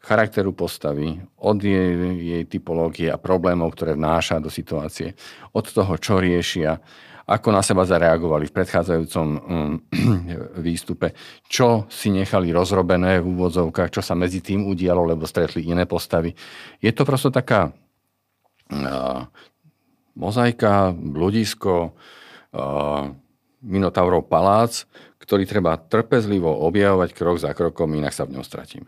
[0.00, 5.18] charakteru postavy, od jej, jej typológie a problémov, ktoré vnáša do situácie,
[5.50, 6.78] od toho, čo riešia,
[7.26, 9.74] ako na seba zareagovali v predchádzajúcom um,
[10.66, 11.10] výstupe,
[11.50, 16.30] čo si nechali rozrobené v úvodzovkách, čo sa medzi tým udialo, lebo stretli iné postavy.
[16.78, 17.74] Je to prosto taká
[18.70, 19.26] uh,
[20.14, 21.98] mozaika, bludisko,
[22.54, 23.10] uh,
[23.66, 24.86] Minotaurov palác,
[25.18, 28.86] ktorý treba trpezlivo objavovať krok za krokom, inak sa v ňom stratíme.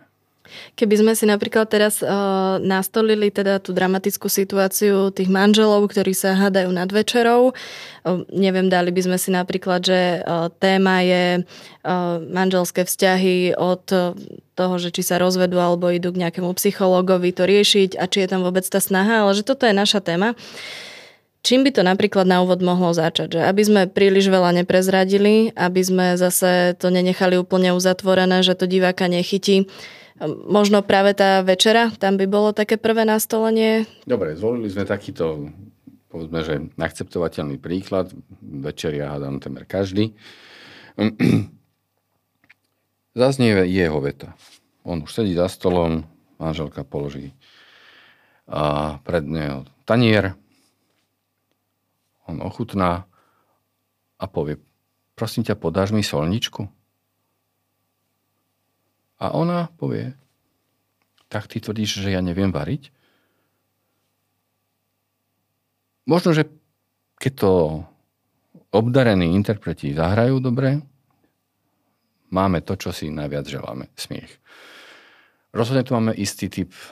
[0.74, 6.32] Keby sme si napríklad teraz uh, nastolili teda tú dramatickú situáciu tých manželov, ktorí sa
[6.32, 12.24] hádajú nad večerou, uh, neviem, dali by sme si napríklad, že uh, téma je uh,
[12.32, 14.16] manželské vzťahy od uh,
[14.56, 18.28] toho, že či sa rozvedú alebo idú k nejakému psychológovi to riešiť a či je
[18.32, 20.32] tam vôbec tá snaha, ale že toto je naša téma.
[21.48, 23.40] Čím by to napríklad na úvod mohlo začať?
[23.40, 28.68] Že aby sme príliš veľa neprezradili, aby sme zase to nenechali úplne uzatvorené, že to
[28.68, 29.64] diváka nechytí.
[30.44, 33.88] Možno práve tá večera, tam by bolo také prvé nastolenie?
[34.04, 35.48] Dobre, zvolili sme takýto,
[36.12, 38.12] povedzme, že akceptovateľný príklad.
[38.44, 40.12] Večeria hádam temer každý.
[43.24, 44.36] Zaznie jeho veta.
[44.84, 46.04] On už sedí za stolom,
[46.36, 47.32] manželka položí
[48.44, 50.36] a pred neho tanier,
[52.28, 53.08] on ochutná
[54.20, 54.60] a povie,
[55.16, 56.68] prosím ťa, podáš mi solničku?
[59.18, 60.14] A ona povie,
[61.26, 62.94] tak ty tvrdíš, že ja neviem variť?
[66.08, 66.48] Možno, že
[67.18, 67.52] keď to
[68.72, 70.80] obdarení interpreti zahrajú dobre,
[72.30, 74.30] máme to, čo si najviac želáme, smiech.
[75.48, 76.84] Rozhodne tu máme istý typ e,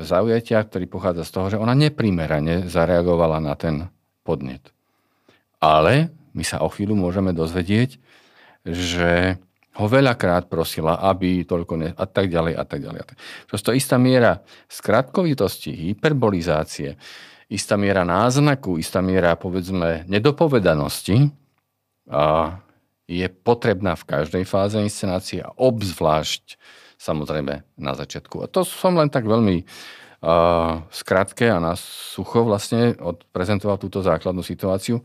[0.00, 4.72] zaujatia, ktorý pochádza z toho, že ona neprimerane zareagovala na ten podnet.
[5.60, 8.00] Ale my sa o chvíľu môžeme dozvedieť,
[8.64, 9.40] že
[9.78, 11.88] ho veľakrát prosila, aby toľko ne...
[11.94, 13.06] a tak ďalej a tak ďalej.
[13.46, 16.98] Prosto istá miera skratkovitosti, hyperbolizácie,
[17.48, 21.30] istá miera náznaku, istá miera, povedzme, nedopovedanosti
[22.10, 22.58] a
[23.10, 26.58] je potrebná v každej fáze inscenácie a obzvlášť
[27.00, 28.44] samozrejme na začiatku.
[28.44, 29.66] A to som len tak veľmi
[30.92, 35.00] skratke a na sucho vlastne odprezentoval túto základnú situáciu.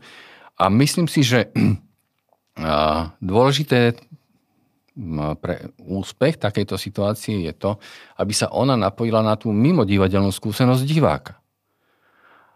[0.60, 1.48] A myslím si, že
[3.24, 3.96] dôležité
[5.40, 7.76] pre úspech takejto situácie je to,
[8.16, 11.36] aby sa ona napojila na tú mimodivadelnú skúsenosť diváka.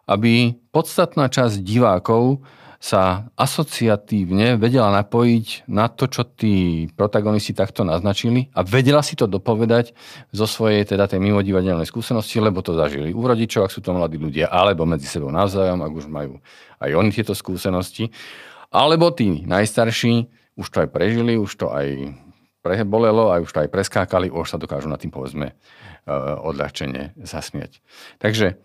[0.09, 2.41] Aby podstatná časť divákov
[2.81, 9.29] sa asociatívne vedela napojiť na to, čo tí protagonisti takto naznačili a vedela si to
[9.29, 9.93] dopovedať
[10.33, 14.17] zo svojej teda tej mimodivadelnej skúsenosti, lebo to zažili u rodičov, ak sú to mladí
[14.17, 16.41] ľudia, alebo medzi sebou navzájom, ak už majú
[16.81, 18.09] aj oni tieto skúsenosti.
[18.73, 22.17] Alebo tí najstarší už to aj prežili, už to aj
[22.65, 25.57] prebolelo, aj už to aj preskákali, už sa dokážu na tým povedzme eh,
[26.41, 27.85] odľahčenie zasmiať.
[28.17, 28.57] Takže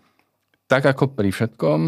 [0.72, 1.80] tak ako pri všetkom,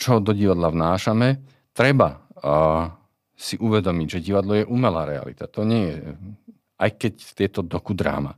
[0.00, 2.88] čo do divadla vnášame, treba uh,
[3.36, 5.44] si uvedomiť, že divadlo je umelá realita.
[5.52, 6.00] To nie je,
[6.80, 8.32] aj keď je to doku dráma.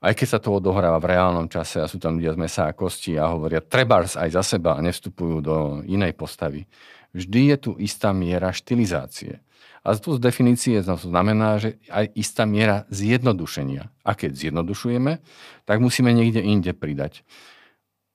[0.00, 2.74] Aj keď sa to odohráva v reálnom čase a sú tam ľudia z mesa a
[2.74, 6.64] kosti a hovoria trebárs aj za seba a nevstupujú do inej postavy.
[7.12, 9.44] Vždy je tu istá miera štilizácie.
[9.80, 13.88] A to z definície znamená, že aj istá miera zjednodušenia.
[14.04, 15.20] A keď zjednodušujeme,
[15.64, 17.24] tak musíme niekde inde pridať.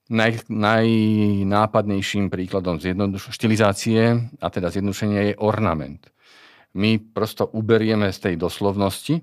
[0.06, 2.78] Naj, najnápadnejším príkladom
[3.18, 6.14] štilizácie a teda zjednodušenia je ornament.
[6.78, 9.18] My prosto uberieme z tej doslovnosti.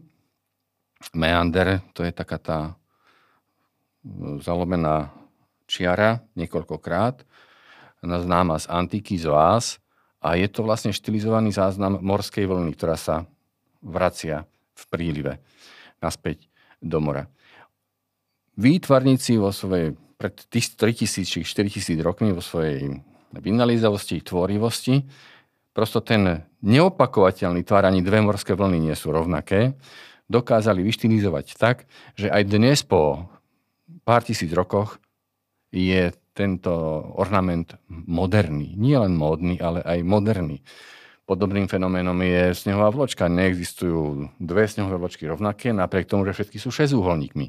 [1.14, 2.58] Meander, to je taká tá
[4.42, 5.14] zalomená
[5.70, 7.22] čiara niekoľkokrát.
[8.02, 9.78] známa z antiky z vás
[10.18, 13.22] a je to vlastne štilizovaný záznam morskej vlny, ktorá sa
[13.86, 15.38] vracia v prílive
[16.02, 16.50] naspäť
[16.82, 17.30] do mora.
[18.58, 23.02] Výtvarníci vo svojej pred 3000 či 4000 rokmi vo svojej
[23.34, 25.02] vynalizavosti, tvorivosti,
[25.74, 29.74] prosto ten neopakovateľný tvár ani dve morské vlny nie sú rovnaké,
[30.30, 33.26] dokázali vyštilizovať tak, že aj dnes po
[34.06, 35.02] pár tisíc rokoch
[35.74, 36.72] je tento
[37.18, 38.78] ornament moderný.
[38.78, 40.62] Nie len módny, ale aj moderný.
[41.28, 43.28] Podobným fenoménom je snehová vločka.
[43.28, 47.46] Neexistujú dve snehové vločky rovnaké, napriek tomu, že všetky sú šesťúholníkmi.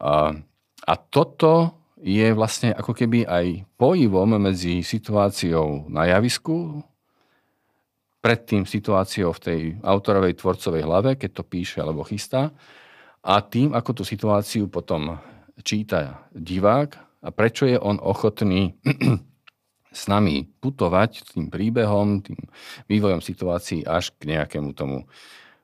[0.00, 0.36] A,
[0.84, 6.84] a toto je vlastne ako keby aj pojivom medzi situáciou na javisku,
[8.20, 12.52] predtým situáciou v tej autorovej tvorcovej hlave, keď to píše alebo chystá,
[13.24, 15.16] a tým, ako tú situáciu potom
[15.64, 18.76] číta divák a prečo je on ochotný
[20.00, 22.36] s nami putovať tým príbehom, tým
[22.84, 25.08] vývojom situácií až k nejakému tomu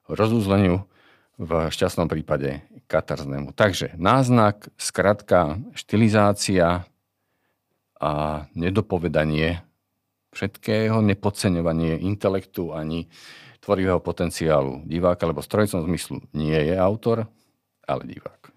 [0.08, 0.88] rozúzleniu,
[1.40, 2.60] v šťastnom prípade
[2.90, 3.54] katarznému.
[3.54, 6.82] Takže náznak, skratka, štilizácia
[8.02, 8.12] a
[8.58, 9.62] nedopovedanie
[10.34, 13.06] všetkého, nepodceňovanie intelektu ani
[13.62, 17.30] tvorivého potenciálu diváka, lebo v strojicom zmyslu nie je autor,
[17.86, 18.50] ale divák.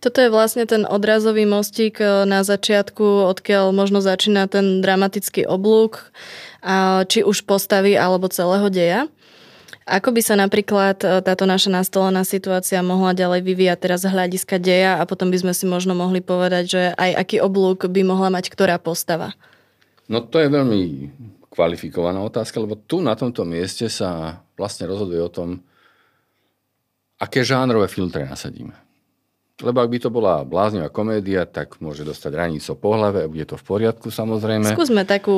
[0.00, 6.12] Toto je vlastne ten odrazový mostík eh, na začiatku, odkiaľ možno začína ten dramatický oblúk,
[7.08, 9.08] či už postavy alebo celého deja.
[9.90, 14.62] Ako by sa napríklad e, táto naša nastolená situácia mohla ďalej vyvíjať teraz z hľadiska
[14.62, 18.30] deja a potom by sme si možno mohli povedať, že aj aký oblúk by mohla
[18.30, 19.34] mať ktorá postava?
[20.06, 21.10] No to je veľmi
[21.50, 25.58] kvalifikovaná otázka, lebo tu na tomto mieste sa vlastne rozhoduje o tom,
[27.18, 28.78] aké žánrové filtre nasadíme.
[29.60, 33.58] Lebo ak by to bola bláznivá komédia, tak môže dostať ranico po hlave, bude to
[33.58, 34.70] v poriadku samozrejme.
[34.70, 35.34] Skúsme takú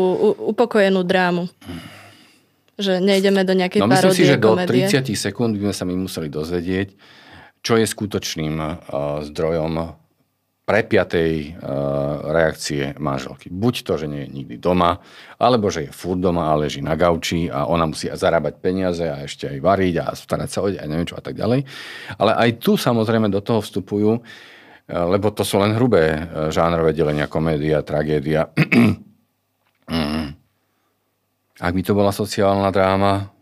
[0.52, 1.48] upokojenú drámu
[2.82, 4.90] že nejdeme do nejakej no, myslím si, že komédie.
[4.90, 6.88] do 30 sekúnd by sme sa my museli dozvedieť,
[7.62, 8.68] čo je skutočným uh,
[9.22, 10.02] zdrojom
[10.62, 13.50] prepiatej uh, reakcie manželky.
[13.50, 15.02] Buď to, že nie je nikdy doma,
[15.38, 19.26] alebo že je furt doma a leží na gauči a ona musí zarábať peniaze a
[19.26, 21.66] ešte aj variť a starať sa o a neviem čo a tak ďalej.
[22.18, 24.22] Ale aj tu samozrejme do toho vstupujú, uh,
[25.10, 28.50] lebo to sú len hrubé uh, žánrové delenia, komédia, tragédia.
[29.90, 30.41] mm
[31.60, 33.32] ak by to bola sociálna dráma,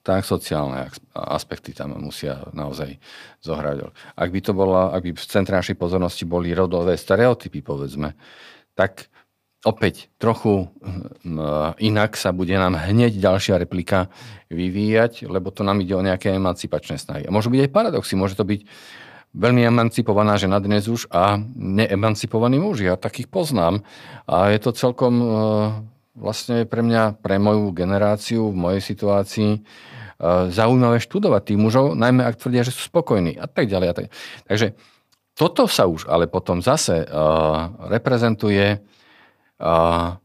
[0.00, 2.96] tak sociálne aspekty tam musia naozaj
[3.44, 3.92] zohrať.
[4.16, 8.16] Ak by to bola, ak by v centre našej pozornosti boli rodové stereotypy, povedzme,
[8.72, 9.12] tak
[9.60, 14.08] opäť trochu hm, inak sa bude nám hneď ďalšia replika
[14.48, 17.28] vyvíjať, lebo to nám ide o nejaké emancipačné snahy.
[17.28, 18.64] A môžu byť aj paradoxy, môže to byť
[19.36, 22.90] veľmi emancipovaná žena dnes už a neemancipovaní muži.
[22.90, 23.86] Ja takých poznám.
[24.26, 25.14] A je to celkom
[26.14, 29.60] vlastne pre mňa, pre moju generáciu, v mojej situácii, e,
[30.50, 33.88] zaujímavé študovať tých mužov, najmä ak tvrdia, že sú spokojní a tak ďalej.
[33.90, 34.06] A tak.
[34.46, 34.74] Takže
[35.40, 40.20] toto sa už ale potom zase uh, reprezentuje uh,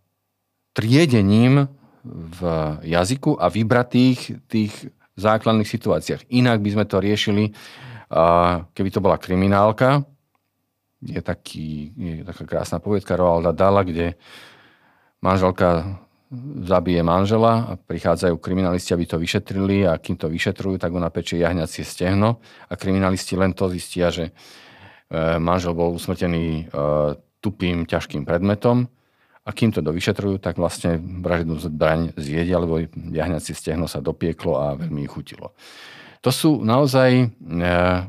[0.75, 1.71] triedením
[2.03, 2.39] v
[2.83, 6.27] jazyku a vybratých tých základných situáciách.
[6.35, 10.03] Inak by sme to riešili, uh, keby to bola kriminálka.
[10.99, 14.19] Je, taký, je taká krásna povedka Roalda Dala, kde
[15.21, 15.99] manželka
[16.65, 21.39] zabije manžela a prichádzajú kriminalisti, aby to vyšetrili a kým to vyšetrujú, tak ona pečie
[21.41, 24.31] jahňacie stehno a kriminalisti len to zistia, že e,
[25.37, 26.83] manžel bol usmrtený e,
[27.39, 28.89] tupým, ťažkým predmetom
[29.45, 34.73] a kým to dovyšetrujú, tak vlastne vražednú zbraň zjedia, lebo jahňacie stehno sa dopieklo a
[34.73, 35.53] veľmi ich chutilo.
[36.25, 37.25] To sú naozaj e,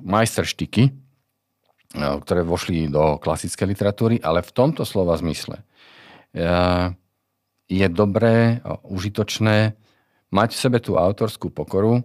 [0.00, 1.04] majsterštiky,
[1.96, 5.60] ktoré vošli do klasickej literatúry, ale v tomto slova zmysle
[7.66, 9.72] je dobré, užitočné
[10.30, 12.04] mať v sebe tú autorskú pokoru,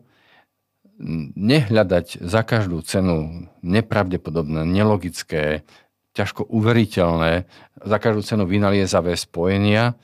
[1.35, 5.65] nehľadať za každú cenu nepravdepodobné, nelogické,
[6.13, 7.49] ťažko uveriteľné,
[7.81, 9.97] za každú cenu vynaliezavé spojenia,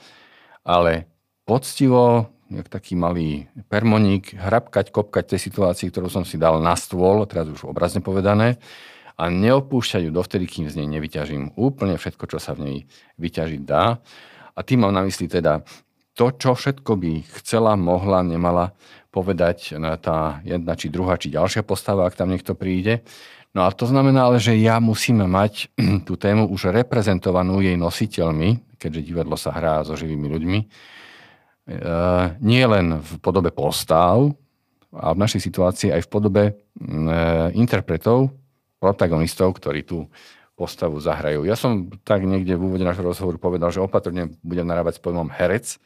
[0.65, 1.05] ale
[1.45, 7.27] poctivo, jak taký malý permoník, hrabkať, kopkať tej situácii, ktorú som si dal na stôl,
[7.29, 8.57] teraz už obrazne povedané,
[9.17, 12.77] a neopúšťať ju dovtedy, kým z nej nevyťažím úplne všetko, čo sa v nej
[13.17, 13.97] vyťažiť dá.
[14.53, 15.65] A tým mám na mysli teda
[16.13, 18.73] to, čo všetko by chcela, mohla, nemala
[19.09, 23.01] povedať tá jedna, či druhá, či ďalšia postava, ak tam niekto príde.
[23.57, 25.73] No a to znamená ale, že ja musíme mať
[26.07, 30.65] tú tému už reprezentovanú jej nositeľmi, keďže divadlo sa hrá so živými ľuďmi, e,
[32.45, 34.29] nie len v podobe postav,
[34.97, 36.53] a v našej situácii aj v podobe e,
[37.53, 38.31] interpretov,
[38.77, 40.09] protagonistov, ktorí tu
[40.57, 41.45] postavu zahrajú.
[41.45, 45.29] Ja som tak niekde v úvode našho rozhovoru povedal, že opatrne budem narábať s pojmom
[45.29, 45.77] herec.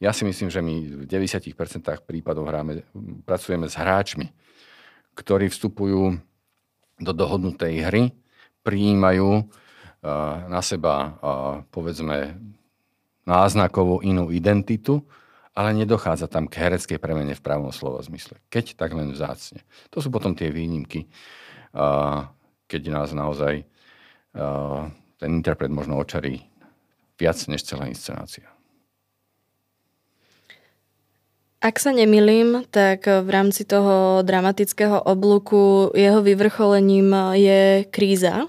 [0.00, 1.56] Ja si myslím, že my v 90%
[2.04, 2.84] prípadov hráme,
[3.24, 4.28] pracujeme s hráčmi,
[5.16, 6.20] ktorí vstupujú
[7.00, 8.02] do dohodnutej hry,
[8.60, 9.48] prijímajú
[10.48, 11.16] na seba,
[11.72, 12.36] povedzme,
[13.24, 15.04] náznakovú inú identitu,
[15.52, 18.40] ale nedochádza tam k hereckej premene v pravom slova zmysle.
[18.48, 19.60] Keď, tak len vzácne.
[19.92, 21.08] To sú potom tie výnimky,
[22.66, 23.64] keď nás naozaj
[25.20, 26.46] ten interpret možno očarí
[27.18, 28.46] viac než celá inscenácia.
[31.60, 38.48] Ak sa nemilím, tak v rámci toho dramatického oblúku jeho vyvrcholením je kríza.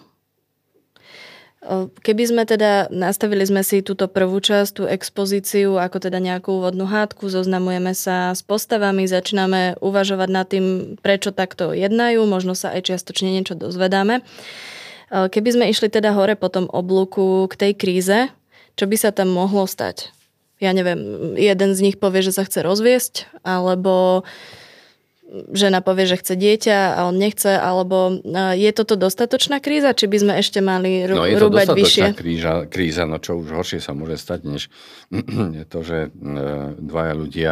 [2.02, 6.90] Keby sme teda nastavili sme si túto prvú časť, tú expozíciu, ako teda nejakú úvodnú
[6.90, 12.90] hádku, zoznamujeme sa s postavami, začíname uvažovať nad tým, prečo takto jednajú, možno sa aj
[12.90, 14.26] čiastočne niečo dozvedáme.
[15.14, 18.18] Keby sme išli teda hore po tom oblúku k tej kríze,
[18.74, 20.10] čo by sa tam mohlo stať?
[20.58, 24.26] Ja neviem, jeden z nich povie, že sa chce rozviesť, alebo
[25.32, 30.12] žena povie, že chce dieťa a on nechce, alebo eh, je toto dostatočná kríza, či
[30.12, 32.06] by sme ešte mali rú, no, je to rúbať vyššie?
[32.20, 34.62] Kríža, kríza, no čo už horšie sa môže stať, než
[35.60, 36.12] je to, že eh,
[36.76, 37.52] dvaja ľudia,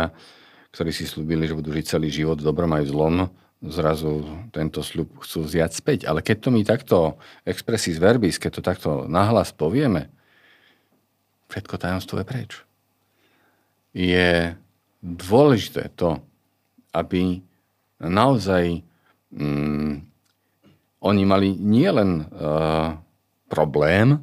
[0.76, 3.16] ktorí si slúbili, že budú žiť celý život v dobrom aj v zlom,
[3.60, 4.24] zrazu
[4.56, 6.00] tento sľub chcú vziať späť.
[6.08, 6.98] Ale keď to my takto
[7.44, 10.08] expressis verbis, keď to takto nahlas povieme,
[11.52, 12.52] všetko tajomstvo je preč.
[13.92, 14.56] Je
[15.04, 16.24] dôležité to,
[16.96, 17.44] aby
[18.00, 18.84] naozaj
[19.32, 19.94] mm,
[21.00, 23.00] oni mali nielen uh,
[23.48, 24.20] problém,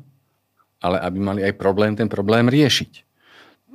[0.81, 3.05] ale aby mali aj problém ten problém riešiť.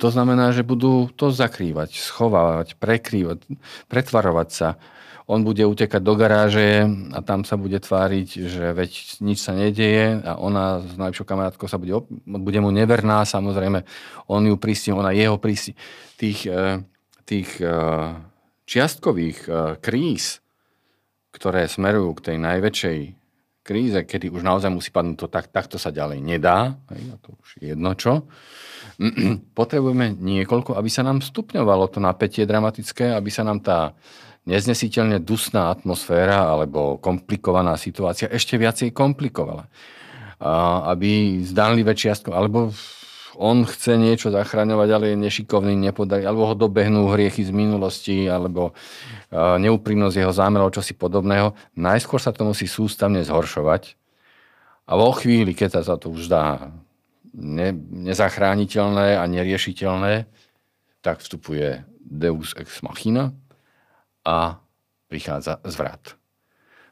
[0.00, 3.44] To znamená, že budú to zakrývať, schovávať, prekrývať,
[3.86, 4.68] pretvarovať sa,
[5.30, 6.84] on bude utekať do garáže
[7.14, 11.70] a tam sa bude tváriť, že veď nič sa nedeje a ona s najlepšou kamarátkou
[11.70, 11.94] sa bude,
[12.26, 13.86] bude mu neverná, samozrejme,
[14.26, 15.78] on ju prísti, ona jeho prísti.
[16.18, 16.82] Tých, e,
[17.22, 17.70] tých e,
[18.72, 19.50] čiastkových e,
[19.84, 20.40] kríz,
[21.36, 22.98] ktoré smerujú k tej najväčšej
[23.62, 27.36] kríze, kedy už naozaj musí padnúť to, tak, takto sa ďalej nedá, hej, a to
[27.36, 28.26] už je jedno čo,
[29.58, 33.78] potrebujeme niekoľko, aby sa nám stupňovalo to napätie dramatické, aby sa nám tá
[34.42, 39.70] neznesiteľne dusná atmosféra alebo komplikovaná situácia ešte viacej komplikovala.
[40.42, 42.74] A aby zdánlivé čiastko, alebo
[43.40, 48.76] on chce niečo zachraňovať, ale je nešikovný, nepodarí, alebo ho dobehnú hriechy z minulosti, alebo
[49.32, 51.56] neúprimnosť jeho zámerov, čosi podobného.
[51.80, 53.96] Najskôr sa to musí sústavne zhoršovať
[54.88, 56.74] a vo chvíli, keď sa to už dá
[57.32, 57.72] ne,
[58.04, 60.28] nezachrániteľné a neriešiteľné,
[61.00, 63.32] tak vstupuje Deus ex machina
[64.26, 64.60] a
[65.08, 66.18] prichádza zvrat.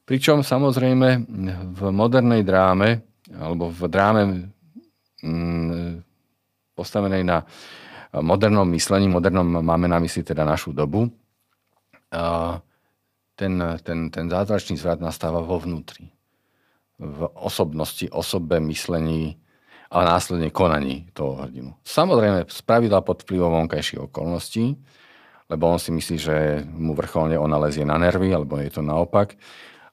[0.09, 1.28] Pričom samozrejme
[1.76, 4.22] v modernej dráme, alebo v dráme
[6.80, 7.44] postavenej na
[8.16, 11.12] modernom myslení, modernom máme na mysli teda našu dobu,
[13.36, 13.54] ten,
[13.84, 16.10] ten, ten zázračný zvrat nastáva vo vnútri.
[17.00, 19.40] V osobnosti, osobe, myslení
[19.90, 21.72] a následne konaní toho hrdinu.
[21.82, 24.76] Samozrejme, spravidla pod vplyvom vonkajších okolností,
[25.50, 29.34] lebo on si myslí, že mu vrcholne ona lezie na nervy, alebo je to naopak,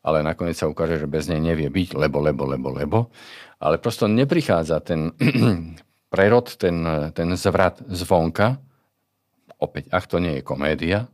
[0.05, 2.97] ale nakoniec sa ukáže, že bez nej nevie byť, lebo, lebo, lebo, lebo.
[3.57, 5.17] Ale prosto neprichádza ten
[6.08, 8.58] prerod, ten, ten zvrat zvonka,
[9.58, 11.08] opäť, ak to nie je komédia,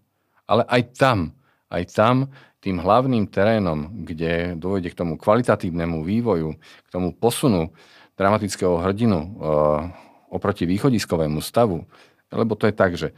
[0.45, 1.31] ale aj tam,
[1.71, 2.15] aj tam
[2.63, 7.75] tým hlavným terénom, kde dôjde k tomu kvalitatívnemu vývoju, k tomu posunu
[8.15, 9.89] dramatického hrdinu uh,
[10.31, 11.83] oproti východiskovému stavu,
[12.31, 13.11] lebo to je tak, že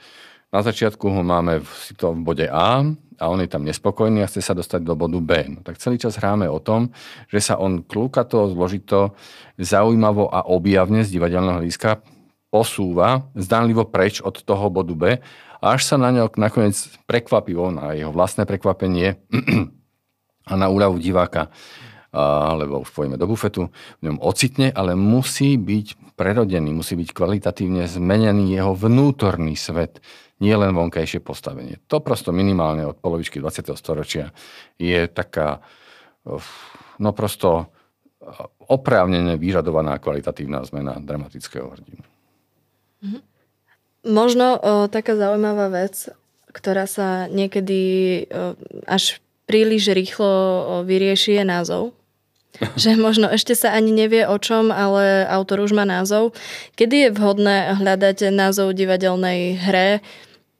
[0.50, 2.84] na začiatku ho máme v, to v bode A
[3.20, 5.32] a on je tam nespokojný a chce sa dostať do bodu B.
[5.48, 6.92] No, tak celý čas hráme o tom,
[7.32, 9.16] že sa on klúkato, zložito,
[9.60, 12.04] zaujímavo a objavne z divadelného hľadiska
[12.52, 15.04] posúva zdanlivo preč od toho bodu B,
[15.60, 16.78] až sa na ňo nakoniec
[17.10, 19.18] prekvapivo, na jeho vlastné prekvapenie
[20.52, 21.52] a na úľavu diváka
[22.16, 23.68] alebo už pojme do bufetu,
[24.00, 30.00] v ňom ocitne, ale musí byť prerodený, musí byť kvalitatívne zmenený jeho vnútorný svet
[30.44, 31.80] nie len vonkajšie postavenie.
[31.88, 33.72] To prosto minimálne od polovičky 20.
[33.80, 34.36] storočia
[34.76, 35.64] je taká
[37.00, 37.72] no prosto
[38.66, 42.04] oprávnene vyžadovaná kvalitatívna zmena dramatického hrdinu.
[43.06, 43.20] Mhm.
[44.06, 46.14] Možno o, taká zaujímavá vec,
[46.54, 47.80] ktorá sa niekedy
[48.30, 48.54] o,
[48.86, 50.30] až príliš rýchlo
[50.86, 51.84] vyrieši, je názov.
[52.80, 56.32] že možno ešte sa ani nevie o čom, ale autor už má názov.
[56.80, 60.00] Kedy je vhodné hľadať názov divadelnej hre?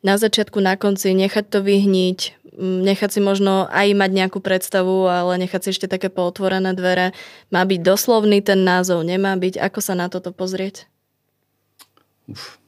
[0.06, 5.42] Na začiatku, na konci, nechať to vyhniť, nechať si možno aj mať nejakú predstavu, ale
[5.42, 7.12] nechať si ešte také pootvorené dvere.
[7.50, 9.58] Má byť doslovný ten názov, nemá byť.
[9.58, 10.86] Ako sa na toto pozrieť?
[12.30, 12.62] Uf.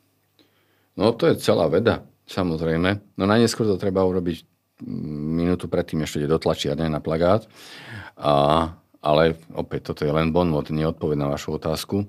[0.98, 3.22] No to je celá veda, samozrejme.
[3.22, 4.42] No najneskôr to treba urobiť
[5.38, 7.46] minútu predtým ešte ide do tlačiarne na plagát.
[8.18, 12.06] A, ale opäť, toto je len bonmot, neodpoved na vašu otázku.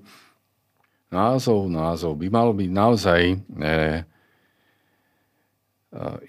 [1.09, 3.21] Názov, názov by mal byť naozaj
[3.61, 4.05] Eh,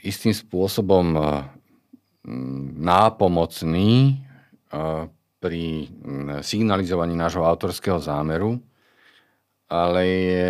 [0.01, 1.25] istým spôsobom eh,
[2.79, 5.03] nápomocný eh,
[5.39, 8.59] pri mm, signalizovaní nášho autorského zámeru,
[9.71, 10.49] ale je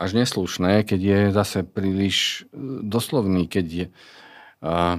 [0.00, 2.48] až neslušné, keď je zase príliš
[2.82, 3.86] doslovný, keď je
[4.60, 4.98] uh,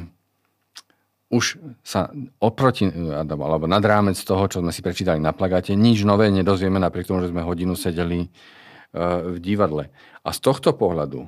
[1.30, 2.10] už sa
[2.40, 7.12] oproti, alebo nad rámec toho, čo sme si prečítali na plagáte, nič nové nedozvieme, napriek
[7.12, 9.92] tomu, že sme hodinu sedeli uh, v divadle.
[10.24, 11.28] A z tohto pohľadu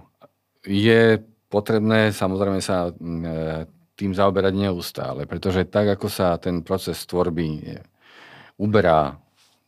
[0.63, 3.31] je potrebné samozrejme sa mm, e,
[3.97, 7.81] tým zaoberať neustále, pretože tak, ako sa ten proces tvorby e,
[8.59, 9.17] uberá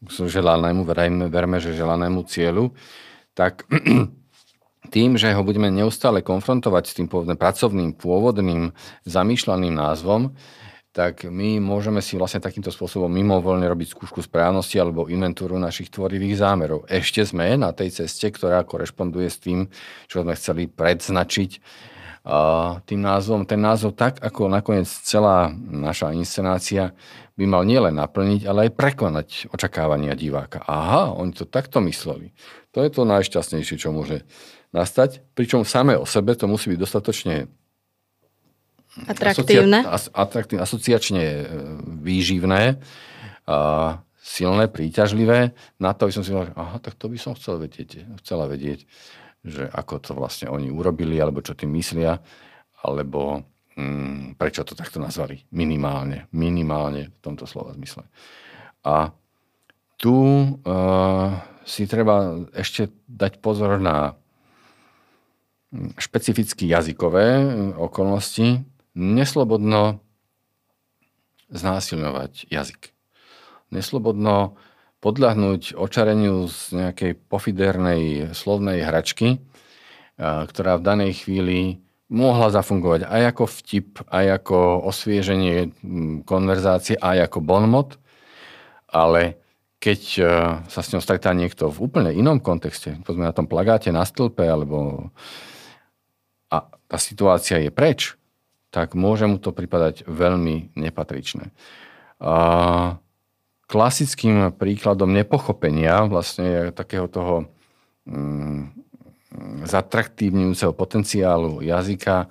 [0.08, 2.72] želanému, verejme, verme, že želanému cieľu,
[3.36, 3.68] tak
[4.96, 8.72] tým, že ho budeme neustále konfrontovať s tým pracovným, pôvodným,
[9.04, 10.34] zamýšľaným názvom,
[11.00, 16.44] tak my môžeme si vlastne takýmto spôsobom mimovoľne robiť skúšku správnosti alebo inventúru našich tvorivých
[16.44, 16.84] zámerov.
[16.92, 19.72] Ešte sme na tej ceste, ktorá korešponduje s tým,
[20.12, 21.64] čo sme chceli predznačiť
[22.84, 23.48] tým názvom.
[23.48, 26.92] Ten názov tak, ako nakoniec celá naša inscenácia
[27.40, 30.68] by mal nielen naplniť, ale aj prekonať očakávania diváka.
[30.68, 32.36] Aha, oni to takto mysleli.
[32.76, 34.28] To je to najšťastnejšie, čo môže
[34.76, 37.48] nastať, pričom samé o sebe to musí byť dostatočne
[39.08, 39.86] Atraktívne.
[39.86, 41.44] Asocia- atraktívne, asociačne e,
[42.04, 42.82] výživné,
[43.50, 43.58] a
[44.22, 45.58] silné, príťažlivé.
[45.82, 48.86] Na to by som si povedal, aha, tak to by som chcel vedieť, chcela vedieť,
[49.42, 52.22] že ako to vlastne oni urobili, alebo čo tým myslia,
[52.86, 53.42] alebo
[53.74, 55.50] hm, prečo to takto nazvali.
[55.50, 56.30] Minimálne.
[56.30, 58.06] Minimálne v tomto slova zmysle.
[58.86, 59.10] A
[59.98, 61.28] tu uh,
[61.66, 64.14] si treba ešte dať pozor na
[65.74, 67.50] hm, špecificky jazykové
[67.82, 68.62] okolnosti,
[68.98, 70.02] neslobodno
[71.50, 72.94] znásilňovať jazyk.
[73.74, 74.58] Neslobodno
[75.00, 79.40] podľahnúť očareniu z nejakej pofidernej slovnej hračky,
[80.20, 81.80] ktorá v danej chvíli
[82.12, 85.72] mohla zafungovať aj ako vtip, aj ako osvieženie
[86.28, 87.96] konverzácie, aj ako bonmot,
[88.92, 89.40] ale
[89.80, 90.00] keď
[90.68, 94.44] sa s ňou stretá niekto v úplne inom kontexte, povedzme na tom plagáte na stĺpe,
[94.44, 95.08] alebo
[96.52, 98.19] a tá situácia je preč,
[98.70, 101.50] tak môže mu to pripadať veľmi nepatričné.
[102.22, 102.36] A
[103.70, 107.50] klasickým príkladom nepochopenia vlastne takého toho
[108.06, 108.74] mm,
[109.66, 112.30] zatraktívňujúceho potenciálu jazyka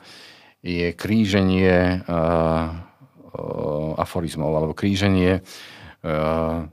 [0.63, 2.87] je kríženie a,
[3.99, 5.47] aforizmov alebo kríženie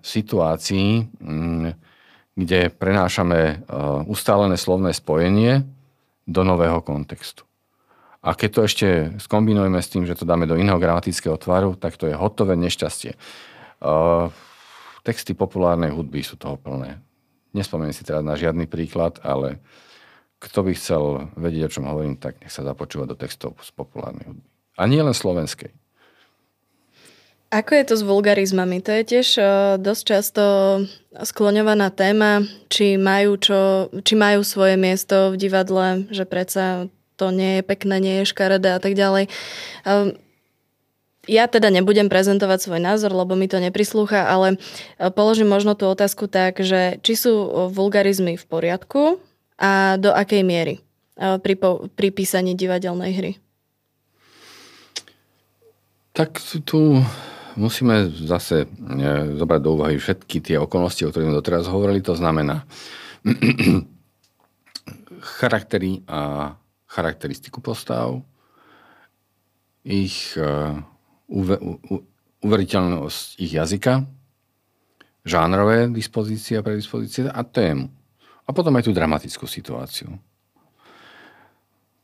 [0.02, 1.68] situácií, mm,
[2.36, 3.64] kde prenášame
[4.06, 5.66] ustálené slovné spojenie
[6.26, 7.46] do nového kontextu.
[8.26, 8.88] A keď to ešte
[9.22, 13.14] skombinujeme s tým, že to dáme do iného gramatického tvaru, tak to je hotové nešťastie.
[13.86, 14.34] Uh,
[15.06, 16.98] texty populárnej hudby sú toho plné.
[17.54, 19.62] Nespomeniem si teraz na žiadny príklad, ale
[20.42, 24.26] kto by chcel vedieť, o čom hovorím, tak nech sa započúva do textov z populárnej
[24.26, 24.48] hudby.
[24.76, 25.70] A nie len slovenskej.
[27.54, 28.82] Ako je to s vulgarizmami?
[28.82, 29.28] To je tiež
[29.80, 30.44] dosť často
[31.14, 37.60] skloňovaná téma, či majú, čo, či majú svoje miesto v divadle, že predsa to nie
[37.60, 39.32] je pekné, nie je škaredé a tak ďalej.
[39.88, 40.16] Um,
[41.26, 44.58] ja teda nebudem prezentovať svoj názor, lebo mi to neprislúcha, ale
[45.02, 47.34] e, položím možno tú otázku tak, že či sú
[47.74, 49.18] vulgarizmy v poriadku
[49.58, 50.76] a do akej miery
[51.18, 51.58] e, pri,
[51.98, 53.32] pri písaní divadelnej hry?
[56.16, 57.02] Tak tu
[57.58, 58.68] musíme zase e,
[59.36, 62.06] zobrať do úvahy všetky tie okolnosti, o ktorých sme doteraz hovorili.
[62.06, 62.64] To znamená
[65.42, 66.54] charaktery a
[66.96, 68.24] charakteristiku postav,
[69.84, 70.80] ich uh,
[71.28, 72.00] uve, u,
[72.42, 74.08] uveriteľnosť ich jazyka,
[75.26, 77.92] žánrové dispozície a predispozície a tému.
[78.46, 80.14] A potom aj tú dramatickú situáciu.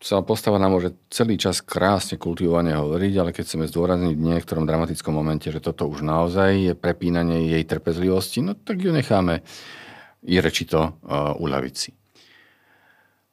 [0.02, 4.66] Celá postava nám môže celý čas krásne kultivovane hovoriť, ale keď chceme zdôrazniť v niektorom
[4.66, 9.46] dramatickom momente, že toto už naozaj je prepínanie jej trpezlivosti, no tak ju necháme
[10.26, 12.01] i rečito uh, uľaviť si.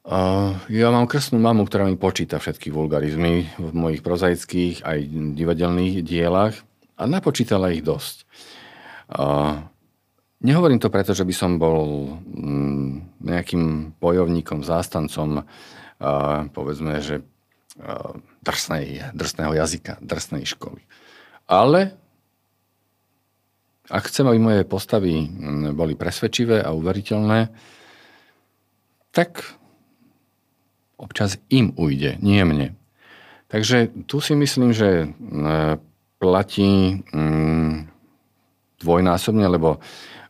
[0.08, 5.04] Uh, ja mám krstnú mamu, ktorá mi počíta všetky vulgarizmy v mojich prozaických aj
[5.36, 6.56] divadelných dielach
[6.96, 8.24] a napočítala ich dosť.
[9.12, 9.68] Uh,
[10.40, 17.20] nehovorím to preto, že by som bol um, nejakým bojovníkom, zástancom, uh, povedzme, že
[18.42, 20.82] drsnej, drsného jazyka, drsnej školy.
[21.46, 21.92] Ale
[23.92, 25.28] ak chcem, aby moje postavy
[25.76, 27.52] boli presvedčivé a uveriteľné,
[29.12, 29.57] tak
[30.98, 32.74] občas im ujde, nie mne.
[33.48, 35.08] Takže tu si myslím, že
[36.20, 37.00] platí
[38.82, 39.80] dvojnásobne, lebo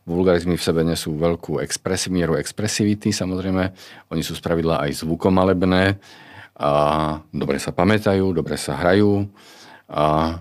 [0.07, 3.63] vulgarizmy v sebe nesú veľkú expresi, mieru expresivity, samozrejme.
[4.09, 5.99] Oni sú spravidla aj zvukomalebné
[6.57, 6.71] a
[7.29, 9.27] dobre sa pamätajú, dobre sa hrajú
[9.89, 10.37] a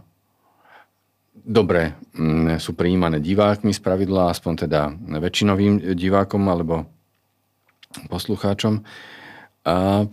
[1.34, 6.88] dobre mm, sú prijímané divákmi spravidla, aspoň teda väčšinovým divákom alebo
[8.08, 8.84] poslucháčom.
[9.68, 10.04] A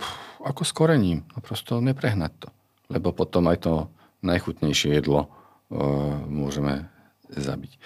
[0.44, 2.48] ako s korením, no prosto neprehnať to.
[2.92, 3.74] Lebo potom aj to
[4.20, 6.92] najchutnejšie jedlo uh, môžeme
[7.32, 7.80] zabiť.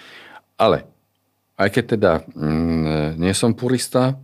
[0.59, 0.85] Ale
[1.55, 4.19] aj keď teda mm, nie som purista,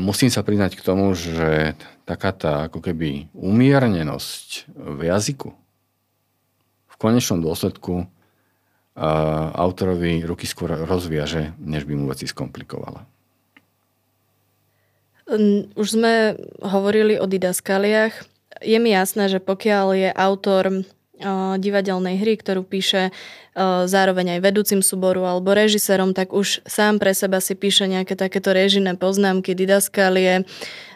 [0.00, 1.76] musím sa priznať k tomu, že
[2.08, 5.50] taká tá ako keby umiernenosť v jazyku
[6.88, 8.08] v konečnom dôsledku
[9.54, 13.06] autorovi ruky skôr rozviaže, než by mu veci skomplikovala.
[15.76, 18.24] Už sme hovorili o didaskaliach.
[18.64, 20.64] Je mi jasné, že pokiaľ je autor
[21.58, 23.10] divadelnej hry, ktorú píše
[23.90, 28.54] zároveň aj vedúcim súboru alebo režisérom, tak už sám pre seba si píše nejaké takéto
[28.54, 30.46] režijné poznámky, didaskalie,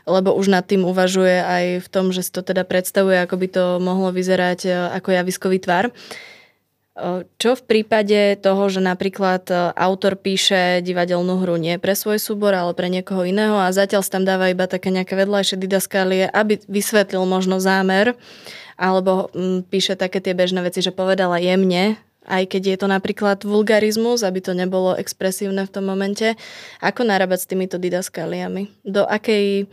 [0.06, 3.46] lebo už nad tým uvažuje aj v tom, že si to teda predstavuje, ako by
[3.50, 5.90] to mohlo vyzerať ako javiskový tvar.
[7.40, 12.76] Čo v prípade toho, že napríklad autor píše divadelnú hru nie pre svoj súbor, ale
[12.76, 17.64] pre niekoho iného a zatiaľ tam dáva iba také nejaké vedľajšie didaskalie, aby vysvetlil možno
[17.64, 18.12] zámer,
[18.76, 21.96] alebo mm, píše také tie bežné veci, že povedala jemne,
[22.28, 26.36] aj keď je to napríklad vulgarizmus, aby to nebolo expresívne v tom momente.
[26.84, 28.68] Ako narábať s týmito didaskaliami?
[28.84, 29.66] Do akej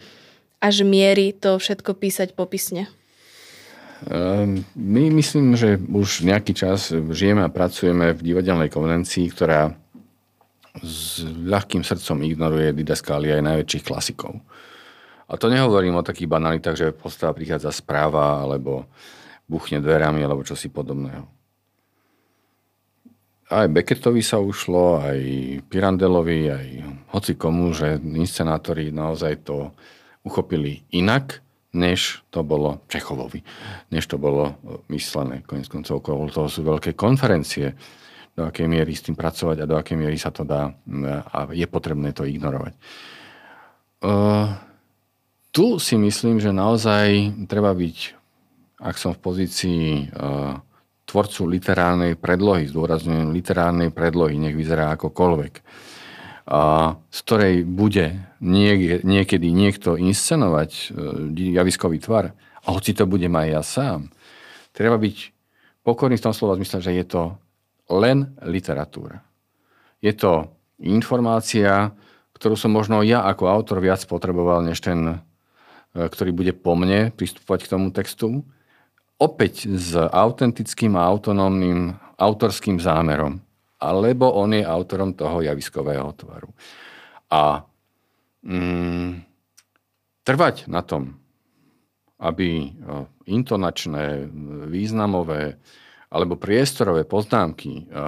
[0.64, 2.88] až miery to všetko písať popisne?
[4.08, 9.76] Ehm, my myslím, že už nejaký čas žijeme a pracujeme v divadelnej konvencii, ktorá
[10.80, 14.40] s ľahkým srdcom ignoruje didaskálie aj najväčších klasikov.
[15.30, 18.88] A to nehovorím o takých banalitách, že postava prichádza správa, alebo
[19.46, 21.28] buchne dverami, alebo čosi podobného.
[23.50, 25.20] Aj Beckettovi sa ušlo, aj
[25.68, 26.68] Pirandelovi, aj
[27.14, 29.74] hoci komu, že inscenátori naozaj to
[30.22, 31.42] uchopili inak,
[31.74, 33.46] než to bolo Čechovovi,
[33.94, 34.58] než to bolo
[34.90, 35.46] myslené.
[35.46, 37.78] Konec koncov okolo toho sú veľké konferencie,
[38.40, 40.72] do akej miery s tým pracovať a do akej miery sa to dá
[41.28, 42.72] a je potrebné to ignorovať.
[44.00, 44.56] Uh,
[45.52, 47.98] tu si myslím, že naozaj treba byť,
[48.80, 50.56] ak som v pozícii uh,
[51.04, 55.54] tvorcu literárnej predlohy, zdôrazňujem literárnej predlohy, nech vyzerá akokoľvek,
[56.50, 60.92] uh, z ktorej bude niek- niekedy niekto inscenovať
[61.38, 62.34] javiskový tvar,
[62.66, 64.00] a hoci to budem aj ja sám,
[64.74, 65.32] treba byť
[65.86, 67.22] pokorný v tom slova zmysle, že je to
[67.88, 69.22] len literatúra.
[70.04, 71.94] Je to informácia,
[72.36, 75.24] ktorú som možno ja ako autor viac potreboval, než ten
[75.90, 78.46] E, ktorý bude po mne pristupovať k tomu textu,
[79.18, 83.42] opäť s autentickým a autonómnym autorským zámerom.
[83.80, 86.52] Alebo on je autorom toho javiskového tvaru.
[87.32, 87.64] A
[88.44, 89.24] mm,
[90.24, 91.16] trvať na tom,
[92.20, 92.70] aby e,
[93.32, 94.28] intonačné,
[94.68, 95.56] významové
[96.12, 98.04] alebo priestorové poznámky e,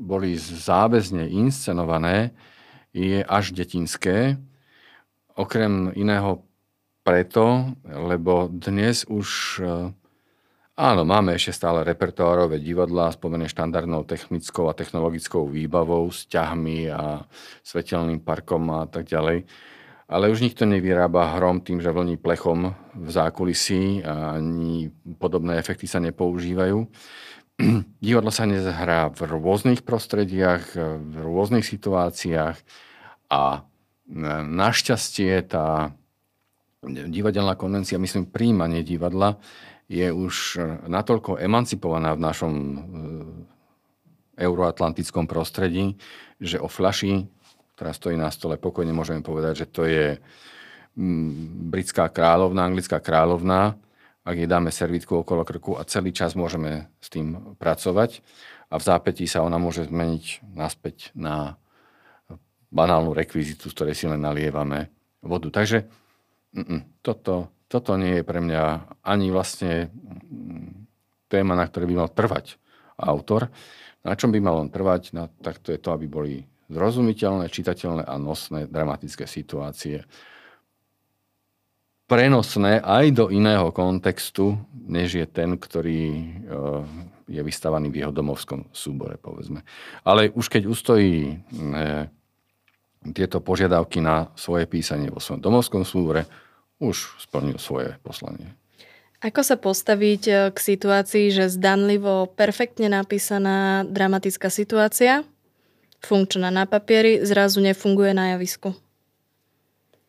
[0.00, 2.32] boli záväzne inscenované,
[2.90, 4.40] je až detinské.
[5.36, 6.42] Okrem iného
[7.02, 9.90] preto, lebo dnes už eh,
[10.80, 17.28] áno, máme ešte stále repertoárové divadlá spomené štandardnou technickou a technologickou výbavou, s ťahmi a
[17.60, 19.44] svetelným parkom a tak ďalej.
[20.10, 25.86] Ale už nikto nevyrába hrom tým, že vlní plechom v zákulisí a ani podobné efekty
[25.86, 26.82] sa nepoužívajú.
[28.02, 32.56] Divadlo sa dnes hrá v rôznych prostrediach, v rôznych situáciách
[33.30, 33.62] a eh,
[34.48, 35.94] našťastie tá
[36.88, 39.36] divadelná konvencia, myslím, príjmanie divadla
[39.90, 40.34] je už
[40.86, 42.76] natoľko emancipovaná v našom e,
[44.38, 45.98] euroatlantickom prostredí,
[46.38, 47.26] že o flaši,
[47.74, 50.14] ktorá stojí na stole, pokojne môžeme povedať, že to je
[50.94, 53.74] mm, britská kráľovná, anglická kráľovná,
[54.22, 58.22] ak jej dáme servitku okolo krku a celý čas môžeme s tým pracovať
[58.70, 61.58] a v zápätí sa ona môže zmeniť naspäť na
[62.70, 64.86] banálnu rekvizitu, z ktorej si len nalievame
[65.18, 65.50] vodu.
[65.50, 65.90] Takže
[67.02, 70.90] toto, toto nie je pre mňa ani vlastne mm,
[71.30, 72.58] téma, na ktorej by mal trvať
[72.98, 73.46] autor.
[74.02, 75.14] Na čom by mal on trvať?
[75.14, 76.34] No, tak to je to, aby boli
[76.66, 80.02] zrozumiteľné, čitateľné a nosné dramatické situácie.
[82.10, 86.24] prenosné aj do iného kontextu, než je ten, ktorý e,
[87.30, 89.62] je vystavaný v jeho domovskom súbore, povedzme.
[90.02, 91.34] Ale už keď ustojí e,
[93.14, 96.26] tieto požiadavky na svoje písanie vo svojom domovskom súbore,
[96.80, 98.56] už splnil svoje poslanie.
[99.20, 105.28] Ako sa postaviť e, k situácii, že zdanlivo perfektne napísaná dramatická situácia,
[106.00, 108.72] funkčná na papieri, zrazu nefunguje na javisku?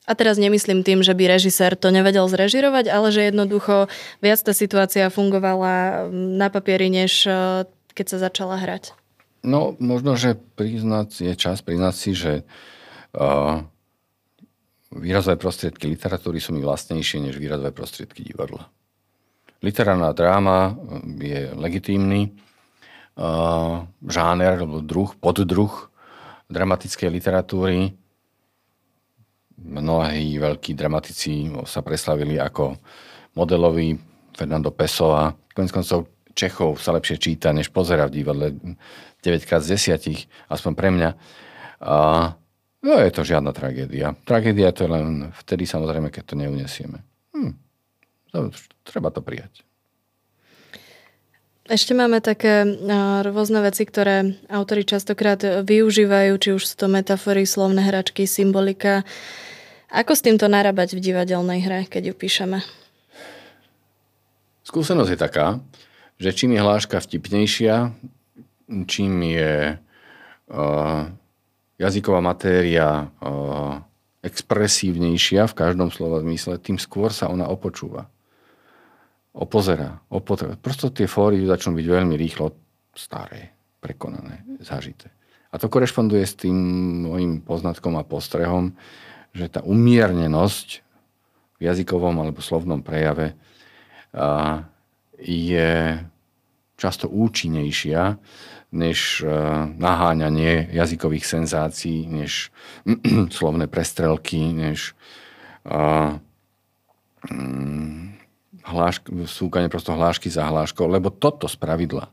[0.08, 3.92] A teraz nemyslím tým, že by režisér to nevedel zrežirovať, ale že jednoducho
[4.24, 8.96] viac tá situácia fungovala mm, na papieri, než e, keď sa začala hrať.
[9.44, 12.34] No, možno, že priznať, je čas priznať si, že
[13.18, 13.66] uh,
[14.96, 18.68] výrazové prostriedky literatúry sú mi vlastnejšie než výrazové prostriedky divadla.
[19.62, 20.74] Literárna dráma
[21.22, 22.34] je legitímny
[23.20, 25.92] uh, žáner, alebo druh, poddruh
[26.50, 27.94] dramatickej literatúry
[29.62, 32.78] mnohí veľkí dramatici sa preslavili ako
[33.38, 33.96] modeloví
[34.34, 35.32] Fernando Pessoa.
[35.54, 38.48] Konec koncov Čechov sa lepšie číta, než pozera v divadle
[39.22, 41.10] 9 krát z 10, aspoň pre mňa.
[41.84, 41.96] A
[42.82, 44.14] no, je to žiadna tragédia.
[44.26, 45.08] Tragédia to je len
[45.46, 47.02] vtedy samozrejme, keď to neunesieme.
[47.34, 47.54] Hm.
[48.88, 49.64] Treba to prijať.
[51.72, 52.68] Ešte máme také
[53.24, 59.08] rôzne veci, ktoré autori častokrát využívajú, či už sú to metafory, slovné hračky, symbolika.
[59.88, 62.60] Ako s týmto narábať v divadelnej hre, keď ju píšeme?
[64.68, 65.48] Skúsenosť je taká,
[66.20, 67.96] že čím je hláška vtipnejšia,
[68.88, 71.02] čím je uh,
[71.82, 73.82] jazyková matéria uh,
[74.22, 78.06] expresívnejšia v každom slova zmysle, tým skôr sa ona opočúva.
[79.34, 79.98] Opozerá.
[80.14, 80.60] Opotreba.
[80.60, 82.54] Prosto tie fóry začnú byť veľmi rýchlo
[82.94, 85.10] staré, prekonané, zažité.
[85.52, 86.56] A to korešponduje s tým
[87.08, 88.76] môjim poznatkom a postrehom,
[89.32, 90.68] že tá umiernenosť
[91.60, 93.36] v jazykovom alebo slovnom prejave
[95.20, 95.72] je
[96.76, 98.20] často účinnejšia
[98.72, 99.20] než
[99.76, 102.56] naháňanie jazykových senzácií, než
[103.38, 104.96] slovné prestrelky, než
[107.28, 108.00] mm,
[108.64, 112.08] hlášk, súkanie prosto hlášky za hláškou, lebo toto z pravidla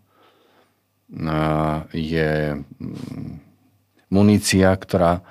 [1.94, 3.34] je mm,
[4.10, 5.22] munícia, ktorá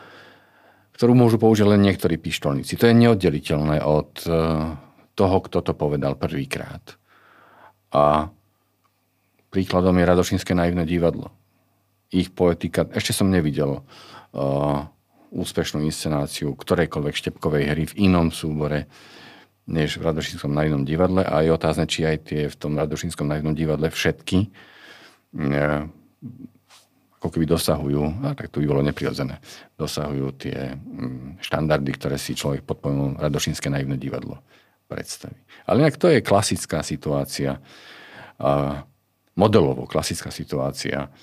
[0.98, 2.74] ktorú môžu použiť len niektorí pištolníci.
[2.82, 4.30] To je neoddeliteľné od e,
[5.14, 6.82] toho, kto to povedal prvýkrát.
[7.94, 8.34] A
[9.50, 11.32] príkladom je Radošinské naivné divadlo.
[12.12, 14.88] Ich poetika, ešte som nevidel uh,
[15.32, 18.88] úspešnú inscenáciu ktorejkoľvek štepkovej hry v inom súbore,
[19.68, 23.52] než v Radošinskom naivnom divadle a je otázne, či aj tie v tom Radošinskom naivnom
[23.52, 25.84] divadle všetky uh,
[27.18, 29.42] ako keby dosahujú, a tak to by bolo neprirodzené,
[29.74, 34.38] dosahujú tie mm, štandardy, ktoré si človek pod pojmom Radošinské naivné divadlo
[34.86, 35.36] predstaví.
[35.66, 37.58] Ale inak to je klasická situácia,
[39.38, 41.14] modelovo klasická situácia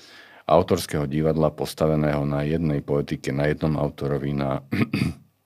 [0.47, 4.63] autorského divadla postaveného na jednej poetike, na jednom autorovi, na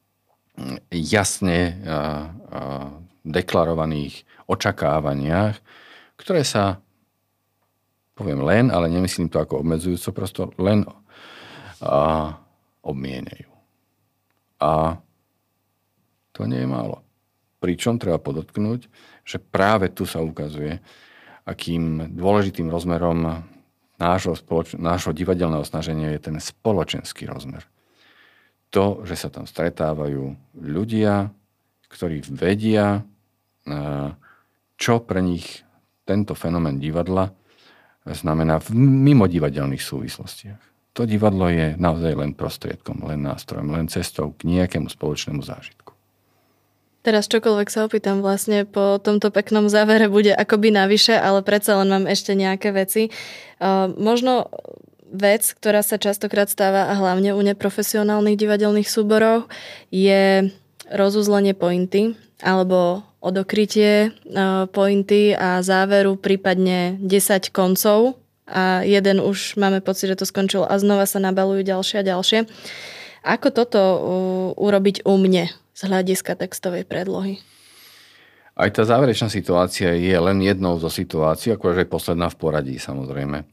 [0.91, 1.79] jasne
[3.23, 5.55] deklarovaných očakávaniach,
[6.19, 6.83] ktoré sa
[8.19, 10.83] poviem len, ale nemyslím to ako obmedzujúco, prosto len
[11.79, 12.35] a,
[12.83, 13.47] obmienejú.
[14.59, 14.99] A
[16.35, 16.99] to nie je málo.
[17.63, 18.91] Pričom treba podotknúť,
[19.23, 20.83] že práve tu sa ukazuje,
[21.49, 23.41] akým dôležitým rozmerom
[23.97, 27.65] nášho, spoloč- nášho divadelného snaženia je ten spoločenský rozmer.
[28.69, 31.33] To, že sa tam stretávajú ľudia,
[31.89, 33.01] ktorí vedia,
[34.77, 35.65] čo pre nich
[36.05, 37.33] tento fenomén divadla
[38.05, 38.77] znamená v
[39.09, 40.61] mimodivadelných súvislostiach.
[40.97, 45.88] To divadlo je naozaj len prostriedkom, len nástrojom, len cestou k nejakému spoločnému zážitku.
[46.99, 51.87] Teraz čokoľvek sa opýtam vlastne po tomto peknom závere bude akoby navyše, ale predsa len
[51.87, 53.07] mám ešte nejaké veci.
[53.59, 54.51] Uh, možno
[55.09, 59.49] vec, ktorá sa častokrát stáva a hlavne u neprofesionálnych divadelných súborov
[59.89, 60.53] je
[60.89, 64.09] rozuzlenie pointy alebo odokrytie e,
[64.71, 70.79] pointy a záveru, prípadne 10 koncov a jeden už máme pocit, že to skončilo a
[70.79, 72.39] znova sa nabalujú ďalšie a ďalšie.
[73.19, 73.81] Ako toto
[74.55, 77.39] urobiť u mne z hľadiska textovej predlohy?
[78.59, 83.47] Aj tá záverečná situácia je len jednou zo situácií, akože je posledná v poradí samozrejme.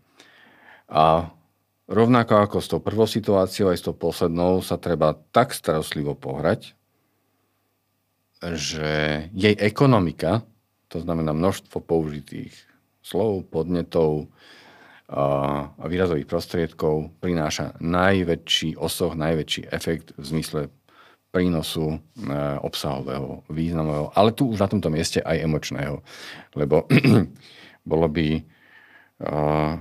[0.91, 1.31] A
[1.87, 6.75] rovnako ako s tou prvou situáciou, aj s tou poslednou sa treba tak starostlivo pohrať,
[8.43, 8.91] že
[9.31, 10.43] jej ekonomika,
[10.91, 12.51] to znamená množstvo použitých
[13.07, 14.27] slov, podnetov
[15.07, 20.67] a výrazových prostriedkov, prináša najväčší osoch, najväčší efekt v zmysle
[21.37, 22.01] prínosu
[22.65, 26.01] obsahového, významového, ale tu už na tomto mieste aj emočného.
[26.57, 26.89] Lebo
[27.93, 29.77] bolo by uh,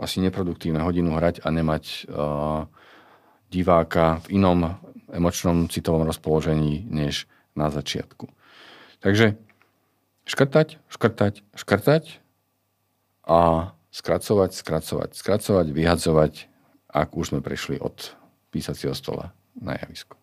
[0.00, 2.64] asi neproduktívne hodinu hrať a nemať uh,
[3.52, 4.80] diváka v inom
[5.12, 8.32] emočnom citovom rozpoložení než na začiatku.
[9.04, 9.36] Takže
[10.24, 12.04] škrtať, škrtať, škrtať
[13.28, 16.32] a skracovať, skracovať, skracovať, vyhadzovať,
[16.88, 18.16] ak už sme prešli od
[18.48, 20.18] písacieho stola na javisko.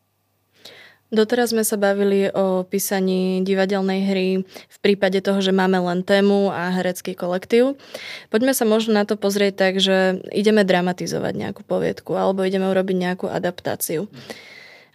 [1.11, 6.47] Doteraz sme sa bavili o písaní divadelnej hry v prípade toho, že máme len tému
[6.47, 7.75] a herecký kolektív.
[8.31, 12.95] Poďme sa možno na to pozrieť tak, že ideme dramatizovať nejakú poviedku alebo ideme urobiť
[12.95, 14.07] nejakú adaptáciu.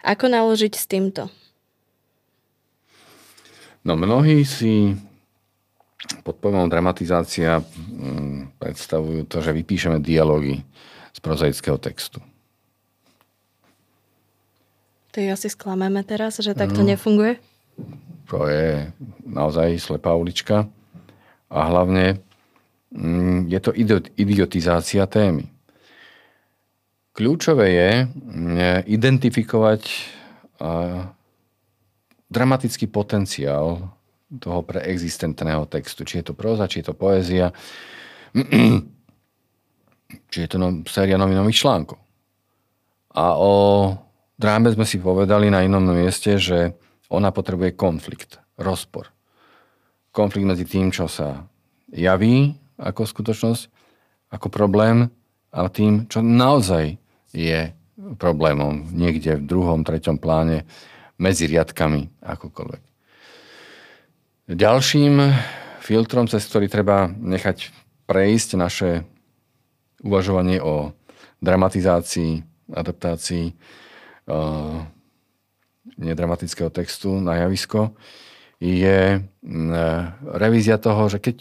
[0.01, 1.29] Ako naložiť s týmto?
[3.85, 4.97] No mnohí si
[6.25, 10.65] pod pojmom dramatizácia mm, predstavujú to, že vypíšeme dialógy
[11.13, 12.25] z prozaického textu.
[15.17, 17.41] To ju asi sklameme teraz, že takto no, nefunguje?
[18.29, 18.93] To je
[19.25, 20.69] naozaj slepá ulička.
[21.49, 22.21] A hlavne
[22.93, 23.73] mm, je to
[24.13, 25.49] idiotizácia témy.
[27.17, 29.81] Kľúčové je mm, identifikovať
[32.29, 33.89] dramatický potenciál
[34.37, 36.05] toho preexistentného textu.
[36.05, 37.49] Či je to proza, či je to poézia,
[40.29, 41.97] či je to no, séria novinových článkov.
[43.17, 43.53] A o
[44.37, 46.77] dráme sme si povedali na inom mieste, že
[47.09, 49.09] ona potrebuje konflikt, rozpor.
[50.13, 51.45] Konflikt medzi tým, čo sa
[51.91, 53.63] javí ako skutočnosť,
[54.33, 55.09] ako problém
[55.49, 57.01] a tým, čo naozaj
[57.33, 57.73] je
[58.17, 60.69] problémom niekde v druhom, treťom pláne,
[61.17, 62.83] medzi riadkami, akokoľvek.
[64.53, 65.17] Ďalším
[65.81, 67.73] filtrom, cez ktorý treba nechať
[68.05, 68.89] prejsť naše
[70.05, 70.93] uvažovanie o
[71.41, 73.57] dramatizácii, adaptácii,
[74.27, 74.83] uh,
[75.97, 77.95] nedramatického textu na javisko,
[78.59, 80.03] je uh,
[80.35, 81.37] revízia toho, že keď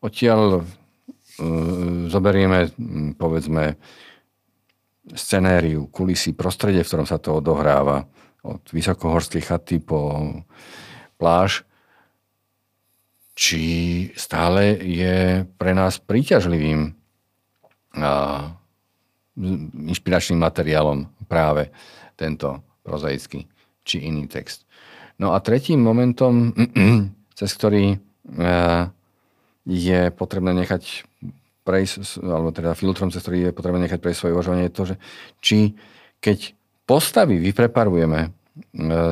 [0.00, 0.64] odtiaľ uh,
[2.08, 2.70] zoberieme,
[3.18, 3.76] povedzme,
[5.14, 8.06] scenériu, kulisy, prostredie, v ktorom sa to odohráva,
[8.46, 10.30] od vysokohorskej chaty po
[11.18, 11.66] pláž,
[13.36, 13.62] či
[14.16, 16.94] stále je pre nás príťažlivým
[19.92, 21.68] inšpiračným materiálom práve
[22.16, 23.44] tento prozaický
[23.86, 24.64] či iný text.
[25.20, 26.52] No a tretím momentom,
[27.38, 27.98] cez ktorý e,
[29.68, 31.06] je potrebné nechať
[31.66, 34.96] prejsť, alebo teda filtrom, cez ktorý je potrebné nechať prejsť svoje uvažovanie, je to, že
[35.42, 35.58] či
[36.20, 36.56] keď
[36.88, 38.28] postavy vypreparujeme e,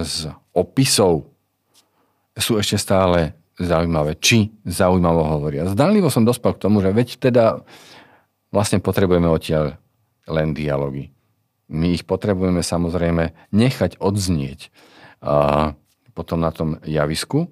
[0.02, 1.28] z opisov,
[2.34, 5.70] sú ešte stále zaujímavé, či zaujímavo hovoria.
[5.70, 7.62] Zdanlivo som dospel k tomu, že veď teda
[8.50, 9.78] vlastne potrebujeme odtiaľ
[10.28, 11.12] len dialógy.
[11.68, 14.68] My ich potrebujeme samozrejme nechať odznieť
[15.24, 15.72] a
[16.12, 17.48] potom na tom javisku,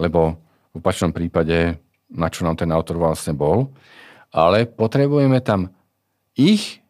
[0.00, 0.40] lebo
[0.72, 1.76] v opačnom prípade,
[2.10, 3.70] na čo nám ten autor vlastne bol,
[4.32, 5.72] ale potrebujeme tam
[6.36, 6.80] ich,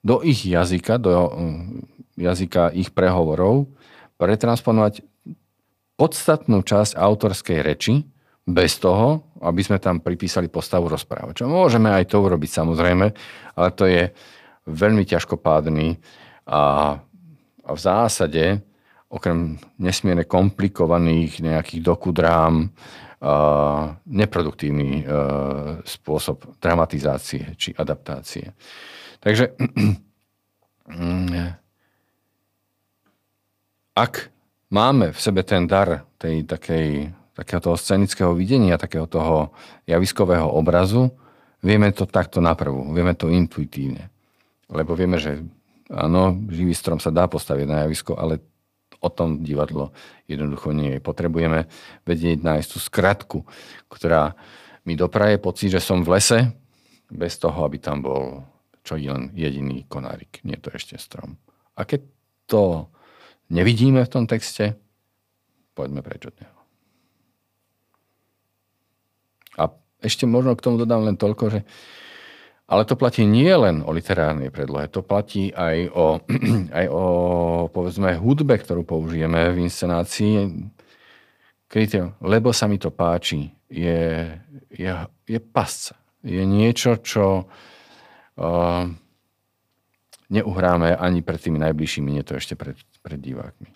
[0.00, 1.64] do ich jazyka, do mm,
[2.16, 3.68] jazyka ich prehovorov,
[4.16, 5.04] pretransponovať
[6.00, 8.04] podstatnú časť autorskej reči,
[8.50, 11.46] bez toho, aby sme tam pripísali postavu rozprávača.
[11.46, 13.06] Môžeme aj to urobiť samozrejme,
[13.56, 14.10] ale to je
[14.70, 15.98] veľmi ťažkopádny
[16.46, 16.96] a,
[17.70, 18.62] v zásade
[19.10, 22.70] okrem nesmierne komplikovaných nejakých dokudrám
[24.06, 28.54] neproduktívny a, spôsob dramatizácie či adaptácie.
[29.20, 29.52] Takže
[34.04, 34.12] ak
[34.72, 39.52] máme v sebe ten dar tej takej, takého toho scenického videnia, takého toho
[39.84, 41.12] javiskového obrazu,
[41.60, 44.08] vieme to takto naprvu, vieme to intuitívne.
[44.70, 45.42] Lebo vieme, že
[45.90, 48.38] áno, živý strom sa dá postaviť na javisko, ale
[49.00, 49.90] o tom divadlo
[50.30, 51.00] jednoducho nie je.
[51.02, 51.66] Potrebujeme
[52.06, 53.38] vedieť nájsť tú skratku,
[53.90, 54.38] ktorá
[54.86, 56.38] mi dopraje pocit, že som v lese,
[57.10, 58.46] bez toho, aby tam bol
[58.86, 60.40] čo len jediný konárik.
[60.46, 61.36] Nie to ešte strom.
[61.76, 62.06] A keď
[62.48, 62.88] to
[63.52, 64.78] nevidíme v tom texte,
[65.76, 66.58] poďme preč od neho.
[69.60, 69.62] A
[70.00, 71.60] ešte možno k tomu dodám len toľko, že
[72.70, 76.22] ale to platí nie len o literárnej predlohe, to platí aj o,
[76.78, 77.04] aj o
[77.74, 80.34] povedzme hudbe, ktorú použijeme v inscenácii.
[81.70, 84.26] Kritérium, lebo sa mi to páči, je,
[84.74, 84.90] je,
[85.26, 85.94] je pasca.
[86.26, 88.84] Je niečo, čo uh,
[90.30, 93.70] neuhráme ani pred tými najbližšími, nie to ešte pred, pred divákmi.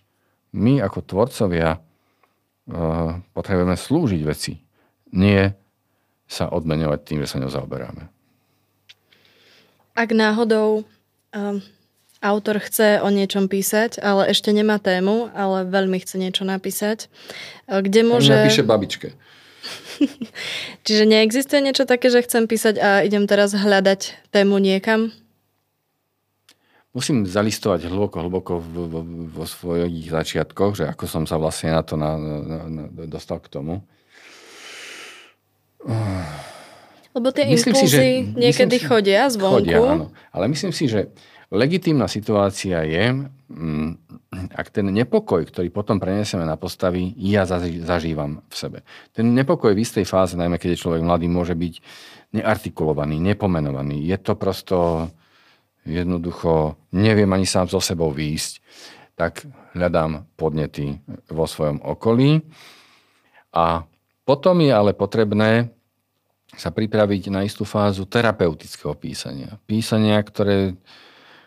[0.58, 4.58] My ako tvorcovia uh, potrebujeme slúžiť veci,
[5.14, 5.54] nie
[6.26, 8.13] sa odmeňovať tým, že sa ňou zaoberáme.
[9.94, 10.82] Ak náhodou,
[11.30, 11.62] um,
[12.24, 17.12] autor chce o niečom písať, ale ešte nemá tému, ale veľmi chce niečo napísať.
[17.68, 18.32] Kde môže...
[18.32, 19.12] Napíše babičke.
[20.88, 25.12] Čiže neexistuje niečo také, že chcem písať a idem teraz hľadať tému niekam?
[26.94, 31.98] Musím zalistovať hlboko, hlboko vo, vo svojich začiatkoch, že ako som sa vlastne na to
[31.98, 33.82] na, na, na, dostal k tomu.
[37.14, 38.02] Lebo tie myslím impulzy si, že,
[38.34, 39.62] niekedy si, chodia zvonku.
[39.62, 40.10] Chodia, áno.
[40.34, 41.14] Ale myslím si, že
[41.54, 43.90] legitímna situácia je, mm,
[44.50, 48.78] ak ten nepokoj, ktorý potom prenesieme na postavy, ja zažívam v sebe.
[49.14, 51.74] Ten nepokoj v istej fáze, najmä keď je človek mladý, môže byť
[52.34, 54.02] neartikulovaný, nepomenovaný.
[54.02, 55.08] Je to prosto
[55.86, 58.52] jednoducho, neviem ani sám so sebou výjsť,
[59.14, 59.46] tak
[59.78, 60.98] hľadám podnety
[61.30, 62.42] vo svojom okolí.
[63.54, 63.86] A
[64.26, 65.70] potom je ale potrebné
[66.54, 69.58] sa pripraviť na istú fázu terapeutického písania.
[69.66, 70.78] Písania, ktoré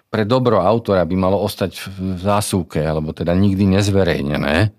[0.07, 4.71] pre dobro autora by malo ostať v zásuvke, alebo teda nikdy nezverejnené.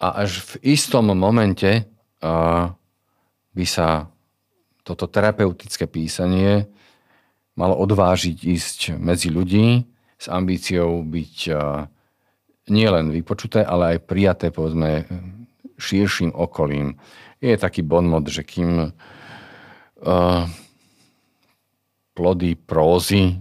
[0.00, 1.84] A až v istom momente
[3.50, 4.06] by sa
[4.86, 6.70] toto terapeutické písanie
[7.58, 9.84] malo odvážiť ísť medzi ľudí
[10.16, 11.36] s ambíciou byť
[12.70, 15.04] nielen vypočuté, ale aj prijaté, povedzme,
[15.76, 16.94] širším okolím.
[17.40, 20.44] Je taký bonmot, že kým uh,
[22.12, 23.40] plody prózy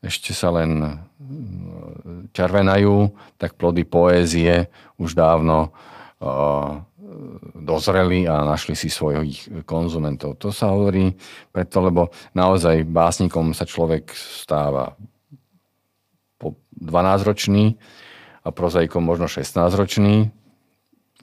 [0.00, 0.92] ešte sa len e,
[2.32, 5.76] červenajú, tak plody poézie už dávno
[6.24, 6.80] uh,
[7.60, 10.40] dozreli a našli si svojich konzumentov.
[10.40, 11.12] To sa hovorí
[11.52, 14.96] preto, lebo naozaj básnikom sa človek stáva
[16.40, 17.76] po 12-ročný
[18.40, 20.39] a prozaikom možno 16-ročný v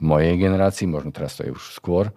[0.04, 2.10] mojej generácii, možno teraz to je už skôr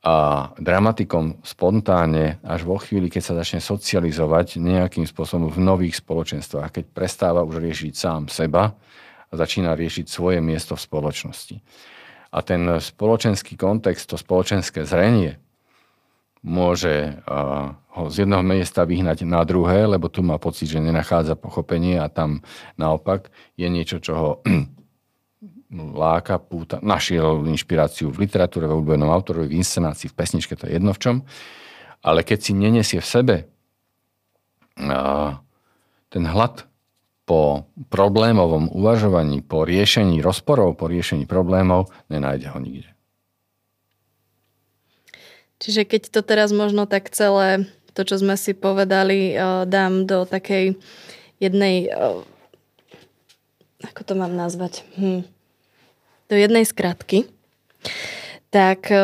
[0.00, 6.72] a dramatikom spontánne až vo chvíli, keď sa začne socializovať nejakým spôsobom v nových spoločenstvách,
[6.72, 8.72] keď prestáva už riešiť sám seba
[9.28, 11.56] a začína riešiť svoje miesto v spoločnosti.
[12.32, 15.36] A ten spoločenský kontext, to spoločenské zrenie
[16.40, 17.20] môže
[17.92, 22.08] ho z jedného miesta vyhnať na druhé, lebo tu má pocit, že nenachádza pochopenie a
[22.08, 22.40] tam
[22.80, 23.28] naopak
[23.60, 24.30] je niečo, čo ho
[25.70, 30.74] láka, púta, našiel inšpiráciu v literatúre, v obľúbenom autorovi, v inscenácii, v pesničke, to je
[30.74, 31.16] jedno v čom.
[32.02, 33.36] Ale keď si nenesie v sebe
[36.10, 36.66] ten hlad
[37.22, 42.90] po problémovom uvažovaní, po riešení rozporov, po riešení problémov, nenájde ho nikde.
[45.62, 49.38] Čiže keď to teraz možno tak celé, to, čo sme si povedali,
[49.70, 50.74] dám do takej
[51.38, 51.94] jednej,
[53.86, 55.22] ako to mám nazvať, hm
[56.30, 57.26] do jednej skratky,
[58.54, 58.98] tak e,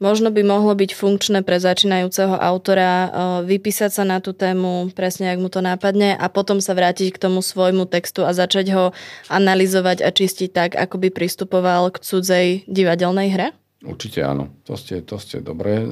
[0.00, 3.08] možno by mohlo byť funkčné pre začínajúceho autora e,
[3.48, 7.22] vypísať sa na tú tému presne, ak mu to nápadne a potom sa vrátiť k
[7.24, 8.84] tomu svojmu textu a začať ho
[9.32, 13.48] analyzovať a čistiť tak, ako by pristupoval k cudzej divadelnej hre?
[13.80, 14.52] Určite áno.
[14.68, 15.86] To ste, to ste dobre e,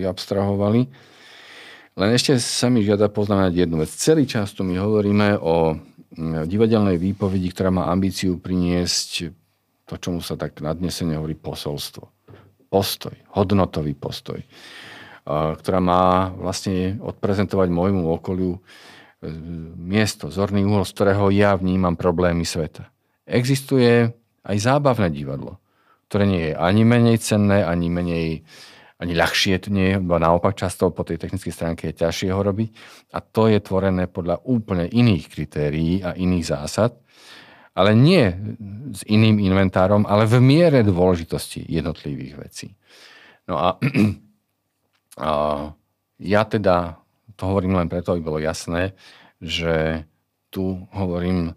[0.00, 0.88] vyabstrahovali.
[1.96, 3.88] Len ešte sa mi žiada poznamenať jednu vec.
[3.88, 5.80] Celý čas tu my hovoríme o
[6.44, 9.32] divadelnej výpovedi, ktorá má ambíciu priniesť
[9.86, 12.10] to, čomu sa tak nadnesene hovorí posolstvo.
[12.66, 14.42] Postoj, hodnotový postoj,
[15.26, 18.60] ktorá má vlastne odprezentovať môjmu okoliu e,
[19.78, 22.90] miesto, zorný úhol, z ktorého ja vnímam problémy sveta.
[23.22, 24.10] Existuje
[24.42, 25.62] aj zábavné divadlo,
[26.10, 28.26] ktoré nie je ani menej cenné, ani menej
[28.96, 32.68] ani ľahšie to nie je, naopak často po tej technickej stránke je ťažšie ho robiť.
[33.12, 36.96] A to je tvorené podľa úplne iných kritérií a iných zásad
[37.76, 38.32] ale nie
[38.96, 42.72] s iným inventárom, ale v miere dôležitosti jednotlivých vecí.
[43.44, 43.68] No a,
[45.20, 45.30] a
[46.16, 46.96] ja teda
[47.36, 48.96] to hovorím len preto, aby bolo jasné,
[49.44, 50.08] že
[50.48, 51.52] tu hovorím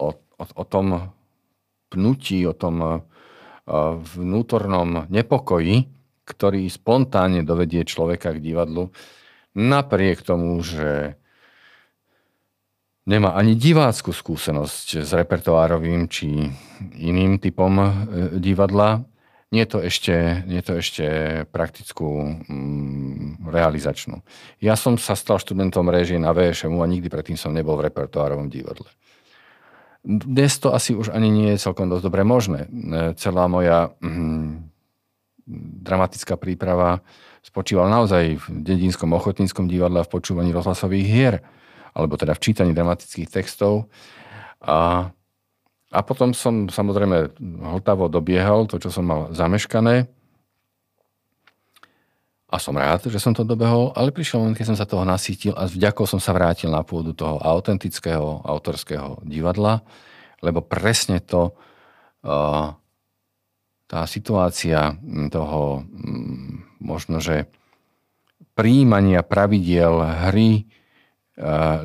[0.00, 1.12] o, o, o tom
[1.92, 3.04] pnutí, o tom
[4.16, 5.84] vnútornom nepokoji,
[6.24, 8.88] ktorý spontánne dovedie človeka k divadlu,
[9.52, 11.20] napriek tomu, že
[13.08, 16.44] nemá ani divácku skúsenosť s repertoárovým či
[17.00, 17.88] iným typom e,
[18.36, 19.08] divadla,
[19.48, 21.04] nie to ešte, nie to ešte
[21.48, 24.20] praktickú mm, realizačnú.
[24.60, 28.52] Ja som sa stal študentom režie na VŠMu a nikdy predtým som nebol v repertoárovom
[28.52, 28.92] divadle.
[30.04, 32.68] Dnes to asi už ani nie je celkom dosť dobre možné.
[32.68, 34.68] E, celá moja mm,
[35.80, 37.00] dramatická príprava
[37.40, 41.36] spočívala naozaj v dedinskom ochotníckom divadle a v počúvaní rozhlasových hier
[41.92, 43.88] alebo teda v čítaní dramatických textov.
[44.64, 45.10] A,
[45.88, 47.38] a potom som samozrejme
[47.76, 50.08] hltavo dobiehal to, čo som mal zameškané.
[52.48, 55.52] A som rád, že som to dobehol, ale prišiel moment, keď som sa toho nasítil
[55.52, 59.84] a vďako som sa vrátil na pôdu toho autentického, autorského divadla,
[60.40, 61.52] lebo presne to,
[63.88, 64.96] tá situácia
[65.28, 65.84] toho
[66.80, 67.52] možno, že
[68.56, 70.64] príjmania pravidiel hry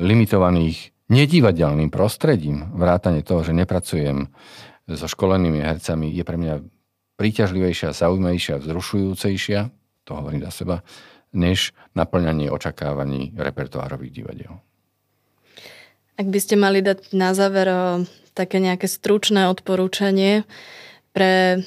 [0.02, 4.28] limitovaných nedivadelným prostredím, vrátane toho, že nepracujem
[4.90, 6.54] so školenými hercami, je pre mňa
[7.14, 9.70] príťažlivejšia, zaujímavejšia, vzrušujúcejšia
[10.04, 10.84] to hovorím za seba,
[11.34, 14.54] než naplňanie očakávaní repertoárových divadiel.
[16.14, 17.66] Ak by ste mali dať na záver
[18.38, 20.46] také nejaké stručné odporúčanie
[21.10, 21.64] pre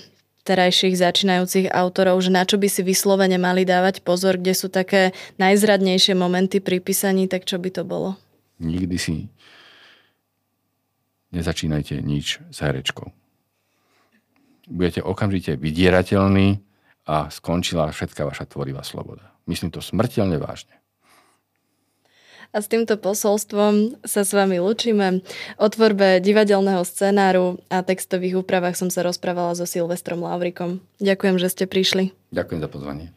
[0.48, 5.12] terajších začínajúcich autorov, že na čo by si vyslovene mali dávať pozor, kde sú také
[5.36, 8.16] najzradnejšie momenty pri písaní, tak čo by to bolo?
[8.64, 9.28] Nikdy si
[11.36, 13.12] nezačínajte nič s herečkou.
[14.68, 16.64] Budete okamžite vydierateľní
[17.08, 19.36] a skončila všetká vaša tvorivá sloboda.
[19.48, 20.76] Myslím to smrteľne vážne.
[22.56, 25.22] A s týmto posolstvom sa s vami lučíme.
[25.60, 30.80] O tvorbe divadelného scenáru a textových úpravách som sa rozprávala so Silvestrom Lavrikom.
[31.04, 32.16] Ďakujem, že ste prišli.
[32.32, 33.08] Ďakujem za pozvanie.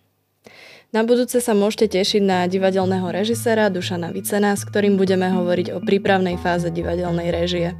[0.90, 5.78] Na budúce sa môžete tešiť na divadelného režisera Dušana Vicena, s ktorým budeme hovoriť o
[5.78, 7.78] prípravnej fáze divadelnej režie.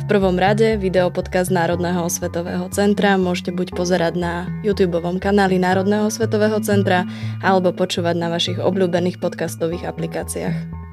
[0.00, 6.56] V prvom rade videopodcast Národného osvetového centra môžete buď pozerať na YouTube kanáli Národného osvetového
[6.64, 7.04] centra
[7.44, 10.89] alebo počúvať na vašich obľúbených podcastových aplikáciách.